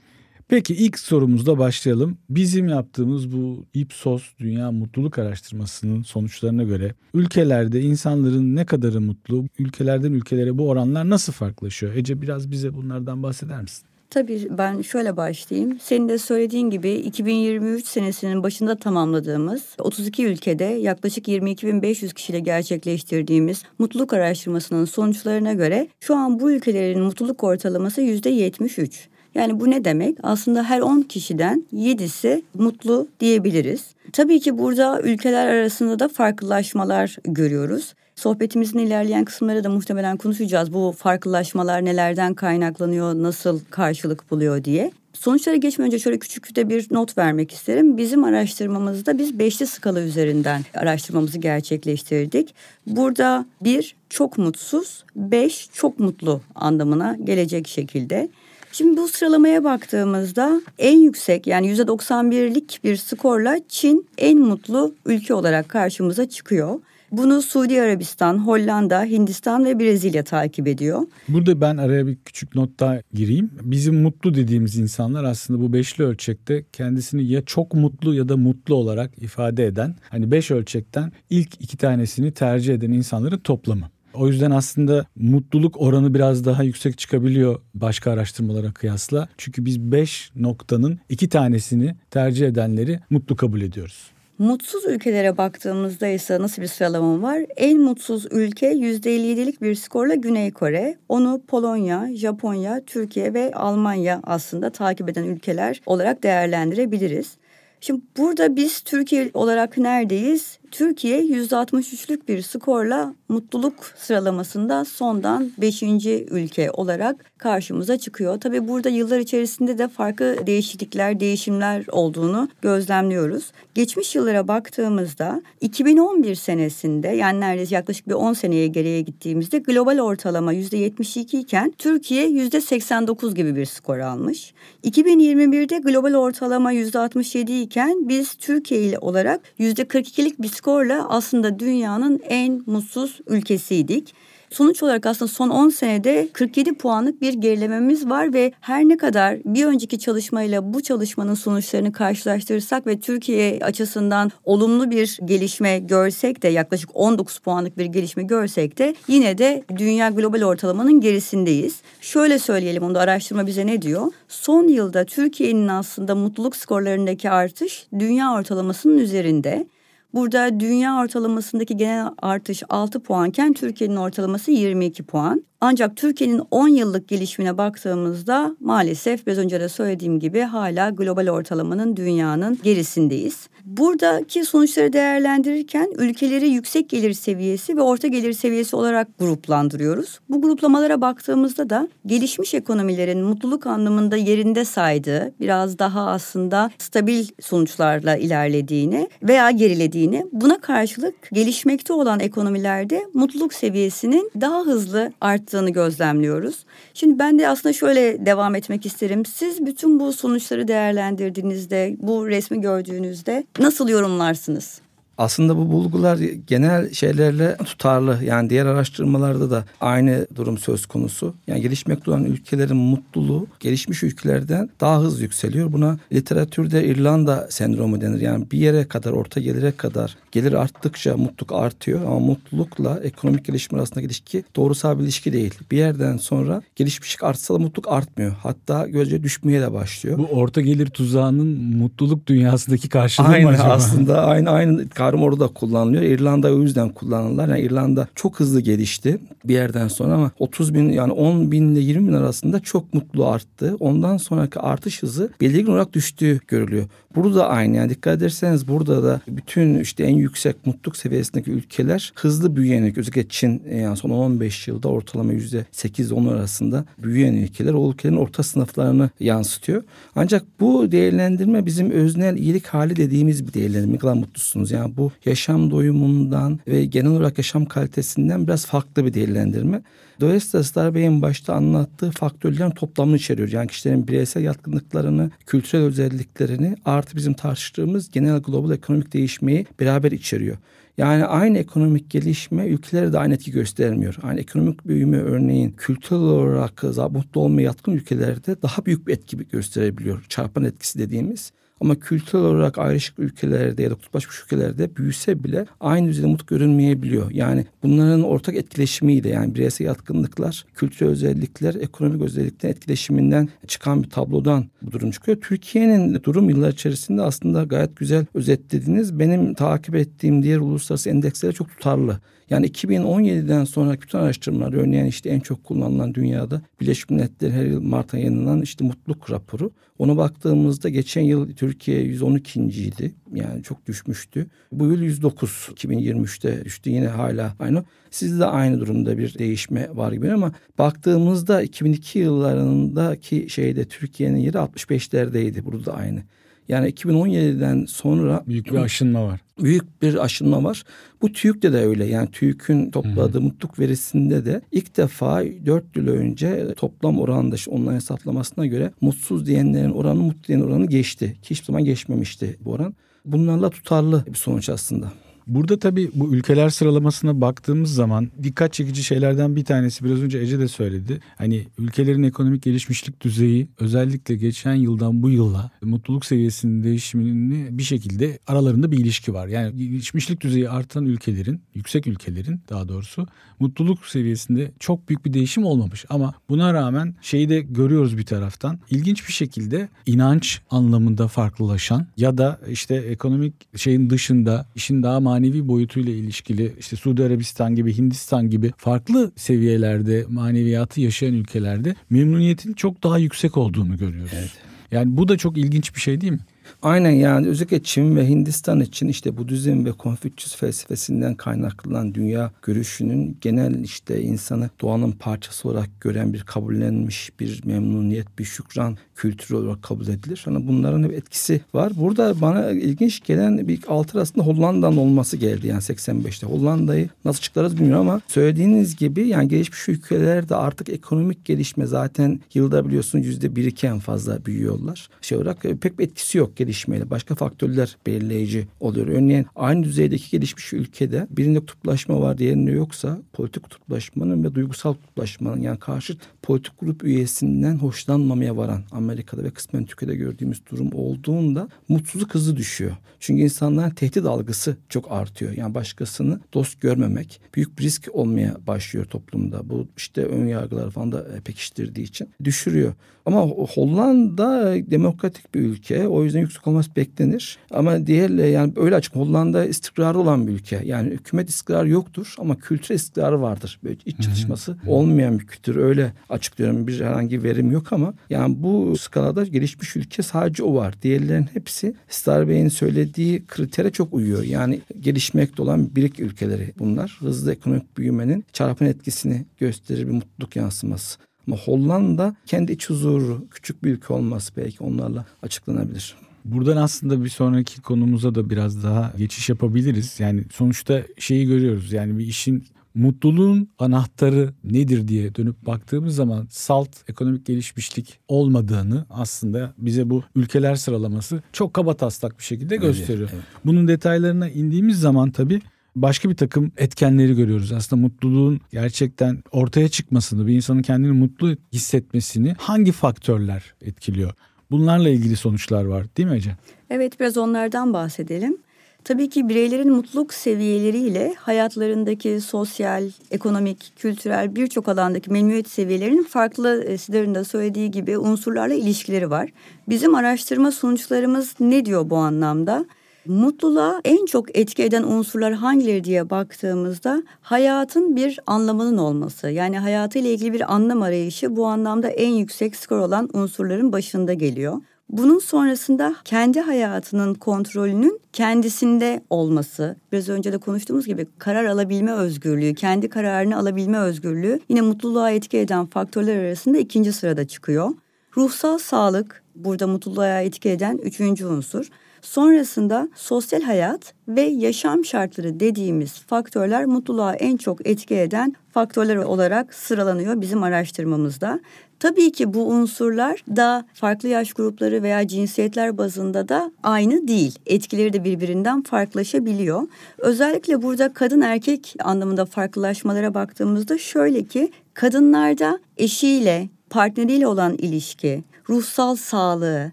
Peki 0.53 0.75
ilk 0.75 0.99
sorumuzda 0.99 1.59
başlayalım. 1.59 2.19
Bizim 2.31 2.69
yaptığımız 2.69 3.33
bu 3.33 3.65
Ipsos 3.75 4.23
Dünya 4.39 4.73
Mutluluk 4.73 5.19
Araştırması'nın 5.19 6.03
sonuçlarına 6.03 6.63
göre 6.63 6.95
ülkelerde 7.15 7.81
insanların 7.81 8.57
ne 8.57 8.67
kadarı 8.67 9.01
mutlu, 9.01 9.45
ülkelerden 9.59 10.13
ülkelere 10.13 10.59
bu 10.59 10.69
oranlar 10.69 11.11
nasıl 11.11 11.33
farklılaşıyor? 11.33 11.95
Ece 11.95 12.23
biraz 12.23 12.51
bize 12.51 12.75
bunlardan 12.75 13.23
bahseder 13.23 13.63
misin? 13.63 13.87
Tabii 14.11 14.49
ben 14.59 14.83
şöyle 14.83 15.17
başlayayım. 15.17 15.79
Senin 15.81 16.09
de 16.09 16.19
söylediğin 16.19 16.71
gibi 16.71 16.93
2023 16.93 17.87
senesinin 17.87 18.43
başında 18.43 18.77
tamamladığımız 18.77 19.63
32 19.79 20.27
ülkede 20.27 20.65
yaklaşık 20.65 21.29
22.500 21.29 22.15
kişiyle 22.15 22.41
gerçekleştirdiğimiz 22.41 23.63
mutluluk 23.79 24.13
araştırmasının 24.13 24.85
sonuçlarına 24.85 25.53
göre 25.53 25.89
şu 26.01 26.17
an 26.17 26.41
bu 26.41 26.53
ülkelerin 26.53 27.01
mutluluk 27.01 27.45
ortalaması 27.45 28.03
%73. 28.03 29.12
Yani 29.35 29.61
bu 29.61 29.71
ne 29.71 29.85
demek? 29.85 30.19
Aslında 30.23 30.63
her 30.63 30.81
10 30.81 31.03
kişiden 31.03 31.67
7'si 31.75 32.43
mutlu 32.55 33.09
diyebiliriz. 33.21 33.85
Tabii 34.13 34.41
ki 34.41 34.59
burada 34.59 35.01
ülkeler 35.03 35.47
arasında 35.47 35.99
da 35.99 36.09
farklılaşmalar 36.09 37.17
görüyoruz. 37.25 37.95
Sohbetimizin 38.17 38.79
ilerleyen 38.79 39.25
kısımları 39.25 39.65
da 39.65 39.69
muhtemelen 39.69 40.17
konuşacağız. 40.17 40.73
Bu 40.73 40.95
farklılaşmalar 40.99 41.85
nelerden 41.85 42.35
kaynaklanıyor, 42.35 43.15
nasıl 43.15 43.61
karşılık 43.71 44.31
buluyor 44.31 44.65
diye. 44.65 44.93
Sonuçlara 45.13 45.57
geçmeden 45.57 45.87
önce 45.87 45.99
şöyle 45.99 46.19
küçük 46.19 46.57
de 46.57 46.69
bir 46.69 46.87
not 46.91 47.19
vermek 47.19 47.53
isterim. 47.53 47.97
Bizim 47.97 48.25
araştırmamızda 48.25 49.19
biz 49.19 49.39
beşli 49.39 49.67
skala 49.67 50.01
üzerinden 50.01 50.63
araştırmamızı 50.75 51.39
gerçekleştirdik. 51.39 52.55
Burada 52.87 53.47
bir 53.61 53.97
çok 54.11 54.39
mutsuz, 54.39 55.05
beş 55.17 55.69
çok 55.73 55.99
mutlu 55.99 56.41
anlamına 56.55 57.17
gelecek 57.25 57.69
şekilde. 57.69 58.29
Şimdi 58.73 58.97
bu 58.97 59.09
sıralamaya 59.09 59.65
baktığımızda 59.65 60.63
en 60.79 60.99
yüksek 60.99 61.47
yani 61.47 61.73
%91'lik 61.73 62.81
bir 62.85 62.97
skorla 62.97 63.61
Çin 63.69 64.07
en 64.19 64.39
mutlu 64.39 64.95
ülke 65.07 65.35
olarak 65.35 65.69
karşımıza 65.69 66.29
çıkıyor. 66.29 66.81
Bunu 67.13 67.43
Suudi 67.43 67.83
Arabistan, 67.83 68.39
Hollanda, 68.39 69.05
Hindistan 69.05 69.65
ve 69.65 69.79
Brezilya 69.79 70.25
takip 70.25 70.69
ediyor. 70.69 71.03
Burada 71.29 71.61
ben 71.61 71.77
araya 71.77 72.07
bir 72.07 72.17
küçük 72.25 72.55
not 72.55 72.81
daha 72.81 73.01
gireyim. 73.15 73.51
Bizim 73.63 74.03
mutlu 74.03 74.35
dediğimiz 74.35 74.77
insanlar 74.77 75.25
aslında 75.25 75.61
bu 75.61 75.73
beşli 75.73 76.05
ölçekte 76.05 76.65
kendisini 76.73 77.25
ya 77.25 77.43
çok 77.45 77.75
mutlu 77.75 78.15
ya 78.15 78.29
da 78.29 78.37
mutlu 78.37 78.75
olarak 78.75 79.23
ifade 79.23 79.67
eden 79.67 79.95
hani 80.11 80.31
beş 80.31 80.51
ölçekten 80.51 81.13
ilk 81.31 81.61
iki 81.61 81.77
tanesini 81.77 82.33
tercih 82.33 82.75
eden 82.75 82.93
insanların 82.93 83.39
toplamı. 83.39 83.91
O 84.15 84.29
yüzden 84.29 84.51
aslında 84.51 85.07
mutluluk 85.17 85.81
oranı 85.81 86.15
biraz 86.15 86.45
daha 86.45 86.63
yüksek 86.63 86.99
çıkabiliyor 86.99 87.61
başka 87.75 88.11
araştırmalara 88.11 88.73
kıyasla. 88.73 89.29
Çünkü 89.39 89.65
biz 89.65 89.81
5 89.81 90.31
noktanın 90.37 91.01
2 91.09 91.29
tanesini 91.29 91.97
tercih 92.11 92.49
edenleri 92.49 93.01
mutlu 93.11 93.37
kabul 93.37 93.61
ediyoruz. 93.61 94.11
Mutsuz 94.39 94.85
ülkelere 94.85 95.37
baktığımızda 95.37 96.07
ise 96.07 96.41
nasıl 96.41 96.63
bir 96.63 96.67
sıralama 96.67 97.23
var? 97.23 97.41
En 97.57 97.81
mutsuz 97.81 98.27
ülke 98.31 98.73
%57'lik 98.73 99.63
bir 99.63 99.75
skorla 99.75 100.15
Güney 100.15 100.51
Kore. 100.51 100.97
Onu 101.09 101.43
Polonya, 101.49 102.15
Japonya, 102.15 102.81
Türkiye 102.87 103.35
ve 103.35 103.53
Almanya 103.55 104.21
aslında 104.25 104.71
takip 104.71 105.09
eden 105.09 105.25
ülkeler 105.25 105.81
olarak 105.87 106.23
değerlendirebiliriz. 106.23 107.37
Şimdi 107.81 108.01
burada 108.19 108.57
biz 108.57 108.81
Türkiye 108.81 109.31
olarak 109.35 109.79
neredeyiz? 109.79 110.59
Türkiye 110.73 111.21
%63'lük 111.21 112.29
bir 112.29 112.43
skorla 112.43 113.15
mutluluk 113.29 113.75
sıralamasında 113.97 114.85
sondan 114.85 115.53
5. 115.59 115.83
ülke 115.83 116.71
olarak 116.71 117.25
karşımıza 117.39 117.99
çıkıyor. 117.99 118.41
Tabii 118.41 118.69
burada 118.69 118.89
yıllar 118.89 119.19
içerisinde 119.19 119.79
de 119.79 119.89
farklı 119.89 120.47
değişiklikler, 120.47 121.21
değişimler 121.21 121.85
olduğunu 121.93 122.49
gözlemliyoruz. 122.63 123.53
Geçmiş 123.75 124.15
yıllara 124.15 124.49
baktığımızda 124.49 125.43
2011 125.61 126.35
senesinde 126.35 127.09
yani 127.09 127.41
neredeyse 127.41 127.75
yaklaşık 127.75 128.09
bir 128.09 128.15
10 128.15 128.33
seneye 128.33 128.67
geriye 128.67 129.01
gittiğimizde 129.01 129.59
global 129.59 129.99
ortalama 129.99 130.55
%72 130.55 131.39
iken 131.39 131.73
Türkiye 131.79 132.29
%89 132.29 133.35
gibi 133.35 133.57
bir 133.57 133.67
skor 133.67 133.99
almış. 133.99 134.55
2021'de 134.85 135.79
global 135.79 136.15
ortalama 136.15 136.73
%67 136.73 137.61
iken 137.61 138.09
biz 138.09 138.35
Türkiye 138.35 138.81
ile 138.81 138.99
olarak 138.99 139.41
%42'lik 139.59 140.43
bir 140.43 140.62
skorla 140.63 141.07
aslında 141.09 141.59
dünyanın 141.59 142.21
en 142.29 142.63
mutsuz 142.67 143.21
ülkesiydik. 143.27 144.15
Sonuç 144.51 144.83
olarak 144.83 145.07
aslında 145.07 145.29
son 145.29 145.49
10 145.49 145.69
senede 145.69 146.29
47 146.33 146.75
puanlık 146.75 147.23
bir 147.23 147.33
gerilememiz 147.33 148.09
var 148.09 148.33
ve 148.33 148.53
her 148.61 148.85
ne 148.85 148.97
kadar 148.97 149.39
bir 149.45 149.65
önceki 149.65 149.99
çalışmayla 149.99 150.75
bu 150.75 150.83
çalışmanın 150.83 151.35
sonuçlarını 151.35 151.93
karşılaştırırsak 151.93 152.87
ve 152.87 153.01
Türkiye 153.01 153.59
açısından 153.63 154.31
olumlu 154.45 154.91
bir 154.91 155.19
gelişme 155.25 155.79
görsek 155.79 156.43
de 156.43 156.49
yaklaşık 156.49 156.91
19 156.95 157.39
puanlık 157.39 157.79
bir 157.79 157.87
gelişme 157.87 158.23
görsek 158.23 158.79
de 158.79 158.95
yine 159.09 159.39
de 159.39 159.65
dünya 159.77 160.09
global 160.09 160.43
ortalamanın 160.43 161.01
gerisindeyiz. 161.01 161.81
Şöyle 162.01 162.39
söyleyelim 162.39 162.83
onu 162.83 162.95
da 162.95 163.01
araştırma 163.01 163.47
bize 163.47 163.67
ne 163.67 163.83
diyor? 163.83 164.13
Son 164.29 164.69
yılda 164.69 165.05
Türkiye'nin 165.05 165.69
aslında 165.69 166.15
mutluluk 166.15 166.57
skorlarındaki 166.57 167.31
artış 167.31 167.87
dünya 167.99 168.35
ortalamasının 168.35 168.99
üzerinde. 168.99 169.67
Burada 170.15 170.61
dünya 170.61 171.01
ortalamasındaki 171.01 171.77
genel 171.77 172.09
artış 172.23 172.63
6 172.69 173.03
puanken 173.03 173.53
Türkiye'nin 173.53 173.97
ortalaması 173.97 174.51
22 174.51 175.03
puan. 175.03 175.45
Ancak 175.65 175.97
Türkiye'nin 175.97 176.43
10 176.51 176.69
yıllık 176.69 177.09
gelişimine 177.09 177.59
baktığımızda 177.59 178.57
maalesef 178.61 179.27
biraz 179.27 179.39
önce 179.39 179.61
de 179.61 179.69
söylediğim 179.69 180.21
gibi 180.21 180.41
hala 180.41 180.91
global 180.91 181.29
ortalamanın 181.29 181.97
dünyanın 181.97 182.59
gerisindeyiz. 182.63 183.49
Buradaki 183.65 184.45
sonuçları 184.45 184.93
değerlendirirken 184.93 185.93
ülkeleri 185.99 186.49
yüksek 186.49 186.89
gelir 186.89 187.13
seviyesi 187.13 187.77
ve 187.77 187.83
orta 187.83 188.09
gelir 188.09 188.33
seviyesi 188.33 188.77
olarak 188.77 189.19
gruplandırıyoruz. 189.19 190.21
Bu 190.29 190.43
gruplamalara 190.43 191.01
baktığımızda 191.01 191.71
da 191.71 191.89
gelişmiş 192.07 192.55
ekonomilerin 192.55 193.25
mutluluk 193.25 193.67
anlamında 193.67 194.17
yerinde 194.17 194.65
saydığı, 194.65 195.33
biraz 195.41 195.79
daha 195.79 196.07
aslında 196.07 196.71
stabil 196.79 197.25
sonuçlarla 197.41 198.17
ilerlediğini 198.17 199.09
veya 199.23 199.51
gerilediğini, 199.51 200.27
buna 200.33 200.61
karşılık 200.61 201.15
gelişmekte 201.33 201.93
olan 201.93 202.21
ekonomilerde 202.21 203.07
mutluluk 203.15 203.55
seviyesinin 203.55 204.31
daha 204.41 204.61
hızlı 204.61 205.13
arttığını 205.53 205.71
gözlemliyoruz. 205.71 206.65
Şimdi 206.95 207.19
ben 207.19 207.39
de 207.39 207.49
aslında 207.49 207.73
şöyle 207.73 208.27
devam 208.27 208.55
etmek 208.55 208.87
isterim. 208.87 209.25
Siz 209.27 209.67
bütün 209.67 210.01
bu 210.01 210.13
sonuçları 210.13 210.69
değerlendirdiğinizde, 210.69 211.97
bu 211.99 212.29
resmi 212.29 212.61
gördüğünüzde 212.61 213.45
nasıl 213.59 213.89
yorumlarsınız? 213.89 214.82
Aslında 215.23 215.57
bu 215.57 215.73
bulgular 215.73 216.19
genel 216.47 216.93
şeylerle 216.93 217.57
tutarlı. 217.57 218.19
Yani 218.25 218.51
diğer 218.51 218.67
araştırmalarda 218.67 219.51
da 219.51 219.65
aynı 219.81 220.27
durum 220.35 220.59
söz 220.59 220.87
konusu. 220.87 221.35
Yani 221.47 221.61
gelişmekte 221.61 222.11
olan 222.11 222.25
ülkelerin 222.25 222.77
mutluluğu 222.77 223.47
gelişmiş 223.61 224.03
ülkelerden 224.03 224.71
daha 224.81 225.01
hızlı 225.01 225.23
yükseliyor. 225.23 225.73
Buna 225.73 225.99
literatürde 226.13 226.85
İrlanda 226.85 227.47
sendromu 227.51 228.01
denir. 228.01 228.21
Yani 228.21 228.51
bir 228.51 228.59
yere 228.59 228.85
kadar, 228.85 229.13
orta 229.13 229.41
gelire 229.41 229.73
kadar 229.73 230.17
gelir 230.33 230.53
arttıkça 230.53 231.17
mutluluk 231.17 231.53
artıyor. 231.53 232.01
Ama 232.07 232.19
mutlulukla 232.19 233.01
ekonomik 233.03 233.45
gelişme 233.45 233.79
arasındaki 233.79 234.07
ilişki 234.07 234.45
doğrusal 234.57 234.99
bir 234.99 235.05
ilişki 235.05 235.33
değil. 235.33 235.55
Bir 235.71 235.77
yerden 235.77 236.17
sonra 236.17 236.63
gelişmişlik 236.77 237.25
artsa 237.25 237.55
da 237.55 237.59
mutluluk 237.59 237.89
artmıyor. 237.89 238.33
Hatta 238.43 238.89
gözce 238.89 239.23
düşmeye 239.23 239.61
de 239.61 239.73
başlıyor. 239.73 240.19
Bu 240.19 240.25
orta 240.25 240.61
gelir 240.61 240.87
tuzağının 240.87 241.77
mutluluk 241.77 242.27
dünyasındaki 242.27 242.89
karşılığı 242.89 243.29
aynı 243.29 243.47
mı 243.47 243.55
acaba? 243.55 243.73
aslında 243.73 244.25
aynı 244.25 244.51
aynı 244.51 244.89
kavram 245.13 245.23
orada 245.23 245.49
kullanılıyor. 245.49 246.03
İrlanda 246.03 246.53
o 246.53 246.63
yüzden 246.63 246.89
kullanırlar. 246.89 247.49
Yani 247.49 247.61
İrlanda 247.61 248.09
çok 248.15 248.41
hızlı 248.41 248.61
gelişti 248.61 249.19
bir 249.45 249.55
yerden 249.55 249.89
sonra 249.89 250.15
ama 250.15 250.31
30 250.39 250.75
bin 250.75 250.89
yani 250.89 251.13
10 251.13 251.53
bin 251.53 251.75
ile 251.75 251.81
20 251.81 252.09
bin 252.09 252.13
arasında 252.13 252.61
çok 252.61 252.95
mutlu 252.95 253.27
arttı. 253.27 253.77
Ondan 253.81 254.17
sonraki 254.17 254.61
artış 254.61 255.03
hızı 255.03 255.31
belirgin 255.41 255.67
olarak 255.67 255.93
düştüğü 255.93 256.41
görülüyor. 256.49 256.85
Burada 257.17 257.49
aynı 257.49 257.77
yani 257.77 257.91
dikkat 257.91 258.19
ederseniz 258.19 258.69
burada 258.69 259.05
da 259.05 259.21
bütün 259.29 259.79
işte 259.79 260.05
en 260.05 260.17
yüksek 260.17 260.67
mutluluk 260.67 260.97
seviyesindeki 260.97 261.51
ülkeler 261.51 262.13
hızlı 262.15 262.57
büyüyen 262.57 262.83
ülke. 262.83 263.01
Özellikle 263.01 263.29
Çin 263.29 263.63
e, 263.69 263.77
yani 263.77 263.97
son 263.97 264.11
15 264.11 264.69
yılda 264.69 264.89
ortalama 264.89 265.33
yüzde 265.33 265.67
8-10 265.73 266.31
arasında 266.35 266.85
büyüyen 266.99 267.35
ülkeler 267.35 267.75
o 267.75 267.91
ülkelerin 267.91 268.17
orta 268.17 268.43
sınıflarını 268.43 269.11
yansıtıyor. 269.21 269.83
Ancak 270.17 270.45
bu 270.61 270.93
değerlendirme 270.93 271.67
bizim 271.67 271.91
öznel 271.91 272.37
iyilik 272.37 272.67
hali 272.67 272.97
dediğimiz 272.97 273.47
bir 273.47 273.53
değerlendirme. 273.53 273.95
Ne 273.95 273.99
kadar 273.99 274.15
mutlusunuz. 274.15 274.71
Yani 274.71 274.97
bu 274.97 275.13
yaşam 275.25 275.71
doyumundan 275.71 276.61
ve 276.69 276.85
genel 276.85 277.11
olarak 277.11 277.39
yaşam 277.39 277.65
kalitesinden 277.65 278.47
biraz 278.47 278.67
farklı 278.67 279.05
bir 279.07 279.15
değerlendirme. 279.15 279.83
Dolayısıyla 280.23 280.65
Star 280.65 280.95
Bey'in 280.95 281.23
başta 281.23 281.55
anlattığı 281.55 282.11
faktörlerin 282.11 282.71
toplamını 282.71 283.17
içeriyor. 283.17 283.49
Yani 283.49 283.69
kişilerin 283.69 284.09
bireysel 284.09 284.43
yatkınlıklarını, 284.43 285.31
kültürel 285.47 285.85
özelliklerini 285.85 286.77
artı 286.85 287.17
bizim 287.17 287.35
tartıştığımız 287.35 288.11
genel 288.11 288.39
global 288.39 288.71
ekonomik 288.71 289.13
değişmeyi 289.13 289.67
beraber 289.81 290.13
içeriyor. 290.13 290.57
Yani 290.99 291.25
aynı 291.25 291.59
ekonomik 291.59 292.11
gelişme 292.11 292.67
ülkelerde 292.67 293.19
aynı 293.19 293.35
etki 293.35 293.51
göstermiyor. 293.51 294.17
Aynı 294.23 294.41
ekonomik 294.41 294.87
büyüme 294.87 295.19
örneğin 295.19 295.71
kültürel 295.71 296.23
olarak 296.23 296.83
mutlu 297.11 297.41
olmaya 297.41 297.63
yatkın 297.63 297.93
ülkelerde 297.93 298.63
daha 298.63 298.87
büyük 298.87 299.07
bir 299.07 299.13
etki 299.13 299.37
gösterebiliyor. 299.37 300.25
Çarpan 300.29 300.65
etkisi 300.65 300.99
dediğimiz. 300.99 301.53
Ama 301.83 301.95
kültürel 301.95 302.45
olarak 302.45 302.79
ayrışık 302.79 303.19
ülkelerde 303.19 303.83
ya 303.83 303.91
da 303.91 303.95
kutuplaşmış 303.95 304.43
ülkelerde 304.45 304.97
büyüse 304.97 305.45
bile 305.45 305.67
aynı 305.81 306.09
düzeyde 306.09 306.27
mutlu 306.27 306.47
görünmeyebiliyor. 306.47 307.31
Yani 307.31 307.67
bunların 307.83 308.23
ortak 308.23 308.57
etkileşimiyle 308.57 309.29
yani 309.29 309.55
bireysel 309.55 309.87
yatkınlıklar, 309.87 310.65
kültürel 310.75 311.13
özellikler, 311.13 311.75
ekonomik 311.75 312.23
özellikler 312.23 312.71
etkileşiminden 312.71 313.49
çıkan 313.67 314.03
bir 314.03 314.11
tablodan 314.11 314.67
bu 314.83 314.93
durum 314.93 315.11
çıkıyor. 315.11 315.41
Türkiye'nin 315.41 316.23
durum 316.23 316.51
yıllar 316.51 316.73
içerisinde 316.73 317.23
aslında 317.23 317.65
gayet 317.65 317.97
güzel 317.97 318.27
özetlediniz. 318.35 319.19
Benim 319.19 319.55
takip 319.55 319.95
ettiğim 319.95 320.43
diğer 320.43 320.59
uluslararası 320.59 321.11
endekslere 321.11 321.53
çok 321.53 321.69
tutarlı. 321.69 322.21
Yani 322.51 322.67
2017'den 322.67 323.65
sonra 323.65 324.01
bütün 324.01 324.19
araştırmalar 324.19 324.73
örneğin 324.73 325.07
işte 325.07 325.31
en 325.31 325.41
çok 325.41 325.65
kullanılan 325.65 326.15
dünyada 326.15 326.63
Birleşmiş 326.81 327.11
Milletler 327.11 327.51
her 327.51 327.65
yıl 327.65 327.83
Mart'ta 327.83 328.19
yayınlanan 328.19 328.63
işte 328.63 328.85
mutluluk 328.85 329.31
raporu. 329.31 329.71
Ona 329.99 330.17
baktığımızda 330.17 330.89
geçen 330.89 331.23
yıl 331.23 331.53
Türkiye 331.53 331.72
112. 331.91 332.61
idi. 332.61 333.15
Yani 333.35 333.63
çok 333.63 333.87
düşmüştü. 333.87 334.47
Bu 334.73 334.85
yıl 334.85 335.03
109 335.03 335.51
2023'te 335.75 336.65
düştü 336.65 336.91
yine 336.91 337.09
hala 337.09 337.57
aynı. 337.59 337.85
Sizde 338.11 338.41
de 338.41 338.47
aynı 338.47 338.81
durumda 338.81 339.19
bir 339.19 339.39
değişme 339.39 339.89
var 339.97 340.13
gibi 340.13 340.33
ama 340.33 340.53
baktığımızda 340.79 341.63
2002 341.63 342.19
yıllarındaki 342.19 343.47
şeyde 343.51 343.85
Türkiye'nin 343.85 344.39
yeri 344.39 344.57
65'lerdeydi. 344.57 345.65
Burada 345.65 345.87
da 345.87 345.95
aynı. 345.95 346.23
Yani 346.69 346.89
2017'den 346.89 347.85
sonra 347.85 348.45
büyük 348.47 348.67
bir 348.67 348.79
aşınma 348.79 349.27
var. 349.27 349.41
Büyük 349.63 350.03
bir 350.03 350.25
aşınma 350.25 350.65
var. 350.65 350.85
Bu 351.23 351.33
TÜİK'te 351.33 351.73
de 351.73 351.79
öyle. 351.79 352.05
Yani 352.05 352.31
TÜİK'ün 352.31 352.91
topladığı 352.91 353.39
Hı-hı. 353.39 353.41
mutluluk 353.41 353.79
verisinde 353.79 354.45
de 354.45 354.61
ilk 354.73 354.97
defa 354.97 355.45
4 355.67 355.97
yıl 355.97 356.09
önce 356.09 356.75
toplam 356.75 357.21
oranda 357.21 357.57
işte 357.57 357.71
online 357.71 357.95
hesaplamasına 357.95 358.67
göre 358.67 358.93
mutsuz 359.01 359.47
diyenlerin 359.47 359.91
oranı 359.91 360.21
mutlu 360.21 360.45
diyenlerin 360.49 360.71
oranı 360.71 360.87
geçti. 360.87 361.37
Ki 361.43 361.51
hiçbir 361.51 361.67
zaman 361.67 361.85
geçmemişti 361.85 362.57
bu 362.61 362.73
oran. 362.73 362.95
Bunlarla 363.25 363.71
tutarlı 363.71 364.25
bir 364.27 364.39
sonuç 364.39 364.69
aslında. 364.69 365.13
Burada 365.47 365.79
tabii 365.79 366.11
bu 366.15 366.35
ülkeler 366.35 366.69
sıralamasına 366.69 367.41
baktığımız 367.41 367.95
zaman 367.95 368.31
dikkat 368.43 368.73
çekici 368.73 369.05
şeylerden 369.05 369.57
bir 369.57 369.65
tanesi 369.65 370.05
biraz 370.05 370.23
önce 370.23 370.39
Ece 370.39 370.59
de 370.59 370.69
söyledi. 370.69 371.21
Hani 371.39 371.67
ülkelerin 371.79 372.23
ekonomik 372.23 372.63
gelişmişlik 372.63 373.21
düzeyi 373.21 373.69
özellikle 373.81 374.35
geçen 374.35 374.75
yıldan 374.75 375.23
bu 375.23 375.31
yıla 375.31 375.71
mutluluk 375.83 376.25
seviyesinin 376.25 376.83
değişimini 376.83 377.79
bir 377.79 377.83
şekilde 377.83 378.39
aralarında 378.47 378.93
bir 378.93 378.99
ilişki 378.99 379.35
var. 379.35 379.49
Yani 379.49 379.77
gelişmişlik 379.77 380.41
düzeyi 380.41 380.71
artan 380.71 381.07
ülkelerin, 381.07 381.61
yüksek 381.75 382.07
ülkelerin 382.07 382.61
daha 382.71 382.89
doğrusu 382.89 383.27
mutluluk 383.61 384.07
seviyesinde 384.07 384.73
çok 384.81 385.09
büyük 385.09 385.25
bir 385.25 385.33
değişim 385.33 385.65
olmamış. 385.65 386.05
Ama 386.09 386.35
buna 386.49 386.75
rağmen 386.75 387.15
şeyi 387.23 387.49
de 387.49 387.61
görüyoruz 387.61 388.19
bir 388.19 388.27
taraftan. 388.27 388.79
İlginç 388.91 389.29
bir 389.29 389.33
şekilde 389.33 389.89
inanç 390.07 390.61
anlamında 390.71 391.29
farklılaşan 391.29 392.07
ya 392.17 392.39
da 392.39 392.61
işte 392.69 392.95
ekonomik 392.95 393.55
şeyin 393.79 394.11
dışında 394.11 394.67
işin 394.75 395.03
daha 395.03 395.21
manevi 395.33 395.69
boyutuyla 395.69 396.13
ilişkili 396.13 396.73
işte 396.79 396.97
Suudi 396.97 397.25
Arabistan 397.25 397.75
gibi 397.75 397.97
Hindistan 397.99 398.51
gibi 398.51 398.73
farklı 398.77 399.33
seviyelerde 399.37 400.25
maneviyatı 400.29 401.01
yaşayan 401.01 401.35
ülkelerde 401.35 401.95
memnuniyetin 402.11 402.73
çok 402.73 403.03
daha 403.03 403.19
yüksek 403.19 403.57
olduğunu 403.57 403.97
görüyoruz. 403.97 404.33
Evet. 404.35 404.51
Yani 404.93 405.17
bu 405.17 405.29
da 405.29 405.37
çok 405.37 405.59
ilginç 405.59 405.95
bir 405.95 406.01
şey 406.01 406.21
değil 406.21 406.33
mi? 406.33 406.41
Aynen 406.83 407.11
yani 407.11 407.47
özellikle 407.47 407.83
Çin 407.83 408.17
ve 408.17 408.29
Hindistan 408.29 408.81
için 408.81 409.09
işte 409.09 409.37
Budizm 409.37 409.85
ve 409.85 409.93
Konfüçyüs 409.93 410.57
felsefesinden 410.57 411.35
kaynaklanan 411.35 412.15
dünya 412.15 412.53
görüşünün 412.63 413.39
genel 413.41 413.85
işte 413.85 414.23
insanı 414.23 414.71
doğanın 414.81 415.13
parçası 415.13 415.69
olarak 415.69 416.01
gören 416.01 416.33
bir 416.33 416.41
kabullenmiş 416.41 417.31
bir 417.41 417.61
memnuniyet, 417.65 418.39
bir 418.39 418.45
şükran 418.45 418.99
kültürü 419.23 419.59
olarak 419.59 419.83
kabul 419.83 420.07
edilir. 420.07 420.43
Hani 420.45 420.69
bunların 420.69 421.11
bir 421.11 421.15
etkisi 421.15 421.61
var. 421.75 421.93
Burada 421.97 422.41
bana 422.41 422.71
ilginç 422.71 423.25
gelen 423.25 423.69
bir 423.69 423.81
altı 423.89 424.21
aslında 424.21 424.47
Hollanda'nın 424.47 424.97
olması 424.97 425.37
geldi 425.37 425.67
yani 425.67 425.81
85'te. 425.81 426.47
Hollanda'yı 426.47 427.09
nasıl 427.25 427.41
çıkarız 427.41 427.77
bilmiyorum 427.77 428.09
ama 428.09 428.21
söylediğiniz 428.29 428.97
gibi 428.97 429.29
yani 429.29 429.49
gelişmiş 429.49 429.89
ülkelerde 429.89 430.57
artık 430.57 430.89
ekonomik 430.89 431.45
gelişme 431.45 431.87
zaten 431.87 432.41
yılda 432.55 432.89
biliyorsunuz 432.89 433.27
yüzde 433.27 433.57
bir 433.57 433.65
iki 433.65 433.87
en 433.87 433.99
fazla 433.99 434.45
büyüyorlar. 434.45 435.09
Şey 435.21 435.39
olarak 435.39 435.63
pek 435.63 435.99
bir 435.99 436.05
etkisi 436.05 436.39
yok 436.39 436.57
gelişmeyle 436.57 437.11
başka 437.11 437.35
faktörler 437.35 437.97
belirleyici 438.07 438.67
oluyor. 438.81 439.07
Örneğin 439.07 439.47
aynı 439.57 439.85
düzeydeki 439.85 440.31
gelişmiş 440.31 440.73
ülkede 440.73 441.27
birinde 441.31 441.61
kutuplaşma 441.61 442.21
var 442.21 442.39
diğerinde 442.39 442.71
yoksa 442.71 443.19
politik 443.33 443.63
kutuplaşmanın 443.63 444.45
ve 444.45 444.55
duygusal 444.55 444.95
kutuplaşmanın 444.95 445.61
yani 445.61 445.79
karşı 445.79 446.17
politik 446.43 446.81
grup 446.81 447.05
üyesinden 447.05 447.77
hoşlanmamaya 447.77 448.57
varan 448.57 448.83
Amerika'da 449.13 449.45
ve 449.45 449.51
kısmen 449.51 449.85
Türkiye'de 449.85 450.17
gördüğümüz 450.17 450.63
durum 450.71 450.91
olduğunda 450.93 451.69
mutsuzluk 451.89 452.35
hızı 452.35 452.57
düşüyor. 452.57 452.97
Çünkü 453.21 453.43
insanların 453.43 453.91
tehdit 453.91 454.27
algısı 454.27 454.77
çok 454.89 455.13
artıyor. 455.13 455.53
Yani 455.53 455.75
başkasını 455.75 456.41
dost 456.55 456.81
görmemek 456.81 457.41
büyük 457.55 457.79
bir 457.79 457.85
risk 457.85 458.09
olmaya 458.13 458.57
başlıyor 458.67 459.07
toplumda. 459.07 459.71
Bu 459.71 459.89
işte 459.97 460.25
ön 460.25 460.47
yargılar 460.47 460.91
falan 460.91 461.13
da 461.13 461.27
pekiştirdiği 461.45 462.07
için 462.07 462.29
düşürüyor. 462.45 462.95
Ama 463.27 463.41
Hollanda 463.47 464.75
demokratik 464.91 465.55
bir 465.55 465.61
ülke. 465.61 466.09
O 466.09 466.25
yüzden 466.25 466.41
yüksek 466.41 466.67
olması 466.67 466.97
beklenir. 466.97 467.59
Ama 467.71 468.07
diğerle 468.07 468.47
yani 468.47 468.73
öyle 468.77 468.95
açık 468.95 469.17
Hollanda 469.17 469.65
istikrarı 469.65 470.19
olan 470.19 470.47
bir 470.47 470.53
ülke. 470.53 470.83
Yani 470.85 471.11
hükümet 471.11 471.49
istikrarı 471.49 471.89
yoktur 471.89 472.35
ama 472.39 472.59
kültür 472.59 472.95
istikrarı 472.95 473.41
vardır. 473.41 473.79
Böyle 473.85 473.97
iç 474.07 474.17
çatışması 474.21 474.77
olmayan 474.87 475.39
bir 475.39 475.47
kültür. 475.47 475.77
Öyle 475.77 476.13
açıklıyorum. 476.29 476.87
Bir 476.87 477.01
herhangi 477.01 477.43
verim 477.43 477.71
yok 477.71 477.93
ama 477.93 478.15
yani 478.31 478.63
bu 478.63 478.97
skalada 479.03 479.45
gelişmiş 479.45 479.97
ülke 479.97 480.23
sadece 480.23 480.63
o 480.63 480.75
var. 480.75 480.95
Diğerlerin 481.03 481.49
hepsi 481.53 481.95
Star 482.09 482.49
Bey'in 482.49 482.69
söylediği 482.69 483.47
kritere 483.47 483.91
çok 483.91 484.15
uyuyor. 484.15 484.43
Yani 484.43 484.81
gelişmekte 485.01 485.63
olan 485.63 485.97
birik 485.97 486.21
ülkeleri 486.21 486.73
bunlar. 486.79 487.17
Hızlı 487.21 487.53
ekonomik 487.53 487.99
büyümenin 487.99 488.45
çarpın 488.53 488.87
etkisini 488.87 489.45
gösterir 489.59 490.07
bir 490.07 490.13
mutluluk 490.13 490.57
yansıması. 490.57 491.19
Ama 491.47 491.57
Hollanda 491.57 492.37
kendi 492.47 492.73
iç 492.73 492.91
huzuru, 492.91 493.47
küçük 493.51 493.85
bir 493.85 493.91
ülke 493.91 494.13
olması 494.13 494.53
belki 494.57 494.85
onlarla 494.85 495.25
açıklanabilir. 495.43 496.15
Buradan 496.45 496.77
aslında 496.77 497.25
bir 497.25 497.29
sonraki 497.29 497.81
konumuza 497.81 498.35
da 498.35 498.51
biraz 498.51 498.85
daha 498.85 499.13
geçiş 499.19 499.49
yapabiliriz. 499.49 500.21
Yani 500.21 500.45
sonuçta 500.53 501.03
şeyi 501.19 501.47
görüyoruz. 501.47 501.93
Yani 501.93 502.19
bir 502.19 502.27
işin 502.27 502.65
mutluluğun 502.95 503.69
anahtarı 503.79 504.55
nedir 504.65 505.09
diye 505.09 505.35
dönüp 505.35 505.67
baktığımız 505.67 506.15
zaman 506.15 506.47
salt 506.51 506.89
ekonomik 507.09 507.47
gelişmişlik 507.47 508.19
olmadığını 508.29 509.07
aslında 509.11 509.75
bize 509.79 510.11
bu 510.11 510.23
ülkeler 510.37 510.75
sıralaması 510.75 511.43
çok 511.53 511.75
kaba 511.75 511.97
taslak 511.97 512.39
bir 512.39 512.45
şekilde 512.45 512.77
gösteriyor. 512.77 513.29
Evet, 513.33 513.35
evet. 513.35 513.65
Bunun 513.65 513.89
detaylarına 513.89 514.49
indiğimiz 514.49 515.01
zaman 515.01 515.31
tabii 515.31 515.61
başka 515.97 516.31
bir 516.31 516.37
takım 516.37 516.73
etkenleri 516.77 517.37
görüyoruz. 517.37 517.73
Aslında 517.73 518.03
mutluluğun 518.03 518.61
gerçekten 518.73 519.43
ortaya 519.53 519.89
çıkmasını, 519.89 520.47
bir 520.47 520.55
insanın 520.55 520.83
kendini 520.83 521.13
mutlu 521.13 521.57
hissetmesini 521.73 522.55
hangi 522.59 522.93
faktörler 522.93 523.75
etkiliyor? 523.83 524.33
Bunlarla 524.71 525.09
ilgili 525.09 525.37
sonuçlar 525.37 525.85
var 525.85 526.07
değil 526.17 526.29
mi 526.29 526.37
Ece? 526.37 526.57
Evet 526.91 527.21
biraz 527.21 527.37
onlardan 527.37 527.93
bahsedelim. 527.93 528.57
Tabii 529.05 529.29
ki 529.29 529.49
bireylerin 529.49 529.93
mutluluk 529.93 530.35
seviyeleriyle 530.35 531.35
hayatlarındaki 531.39 532.41
sosyal, 532.41 533.11
ekonomik, 533.31 533.93
kültürel 533.97 534.57
birçok 534.57 534.89
alandaki 534.89 535.31
memnuniyet 535.31 535.69
seviyelerinin 535.69 536.23
farklı 536.23 536.85
e, 536.85 536.99
sizlerin 536.99 537.35
de 537.35 537.45
söylediği 537.45 537.91
gibi 537.91 538.19
unsurlarla 538.19 538.75
ilişkileri 538.75 539.31
var. 539.31 539.51
Bizim 539.89 540.15
araştırma 540.15 540.73
sonuçlarımız 540.73 541.55
ne 541.61 541.85
diyor 541.85 542.11
bu 542.11 542.17
anlamda? 542.17 542.85
Mutluluğa 543.27 544.01
en 544.05 544.27
çok 544.27 544.59
etki 544.59 544.83
eden 544.83 545.03
unsurlar 545.03 545.53
hangileri 545.53 546.05
diye 546.05 546.31
baktığımızda 546.31 547.23
hayatın 547.41 548.17
bir 548.17 548.41
anlamının 548.47 548.99
olması. 548.99 549.51
Yani 549.51 549.79
hayatıyla 549.79 550.31
ilgili 550.31 550.53
bir 550.53 550.75
anlam 550.75 551.03
arayışı 551.03 551.57
bu 551.57 551.67
anlamda 551.67 552.09
en 552.09 552.31
yüksek 552.31 552.77
skor 552.77 552.99
olan 552.99 553.29
unsurların 553.33 553.93
başında 553.93 554.35
geliyor. 554.35 554.81
Bunun 555.13 555.39
sonrasında 555.39 556.15
kendi 556.25 556.61
hayatının 556.61 557.35
kontrolünün 557.35 558.21
kendisinde 558.33 559.23
olması, 559.31 559.97
biraz 560.13 560.29
önce 560.29 560.53
de 560.53 560.59
konuştuğumuz 560.59 561.07
gibi 561.07 561.27
karar 561.39 561.65
alabilme 561.65 562.13
özgürlüğü, 562.13 562.75
kendi 562.75 563.09
kararını 563.09 563.57
alabilme 563.57 563.99
özgürlüğü 563.99 564.61
yine 564.69 564.81
mutluluğa 564.81 565.31
etki 565.31 565.59
eden 565.59 565.87
faktörler 565.87 566.37
arasında 566.37 566.79
ikinci 566.79 567.13
sırada 567.13 567.47
çıkıyor. 567.47 567.91
Ruhsal 568.37 568.79
sağlık 568.79 569.43
burada 569.55 569.87
mutluluğa 569.87 570.41
etki 570.41 570.69
eden 570.69 570.99
üçüncü 570.99 571.47
unsur. 571.47 571.89
Sonrasında 572.23 573.09
sosyal 573.15 573.63
hayat 573.63 574.15
ve 574.29 574.43
yaşam 574.43 575.05
şartları 575.05 575.61
dediğimiz 575.61 576.13
faktörler 576.13 576.87
mutluluğa 576.87 577.35
en 577.35 577.57
çok 577.57 577.87
etki 577.87 578.15
eden 578.15 578.55
faktörler 578.71 579.17
olarak 579.17 579.75
sıralanıyor 579.75 580.41
bizim 580.41 580.63
araştırmamızda. 580.63 581.61
Tabii 581.99 582.33
ki 582.33 582.55
bu 582.55 582.69
unsurlar 582.69 583.45
da 583.57 583.85
farklı 583.95 584.29
yaş 584.29 584.53
grupları 584.53 585.03
veya 585.03 585.29
cinsiyetler 585.29 585.99
bazında 585.99 586.49
da 586.49 586.73
aynı 586.83 587.29
değil. 587.29 587.59
Etkileri 587.67 588.13
de 588.13 588.25
birbirinden 588.25 588.83
farklılaşabiliyor. 588.83 589.83
Özellikle 590.19 590.83
burada 590.83 591.13
kadın 591.13 591.41
erkek 591.41 591.95
anlamında 592.05 592.45
farklılaşmalara 592.45 593.35
baktığımızda 593.35 593.99
şöyle 593.99 594.45
ki 594.45 594.73
kadınlarda 594.95 595.79
eşiyle, 595.97 596.69
partneriyle 596.91 597.47
olan 597.47 597.75
ilişki, 597.75 598.45
ruhsal 598.69 599.17
sağlığı, 599.17 599.93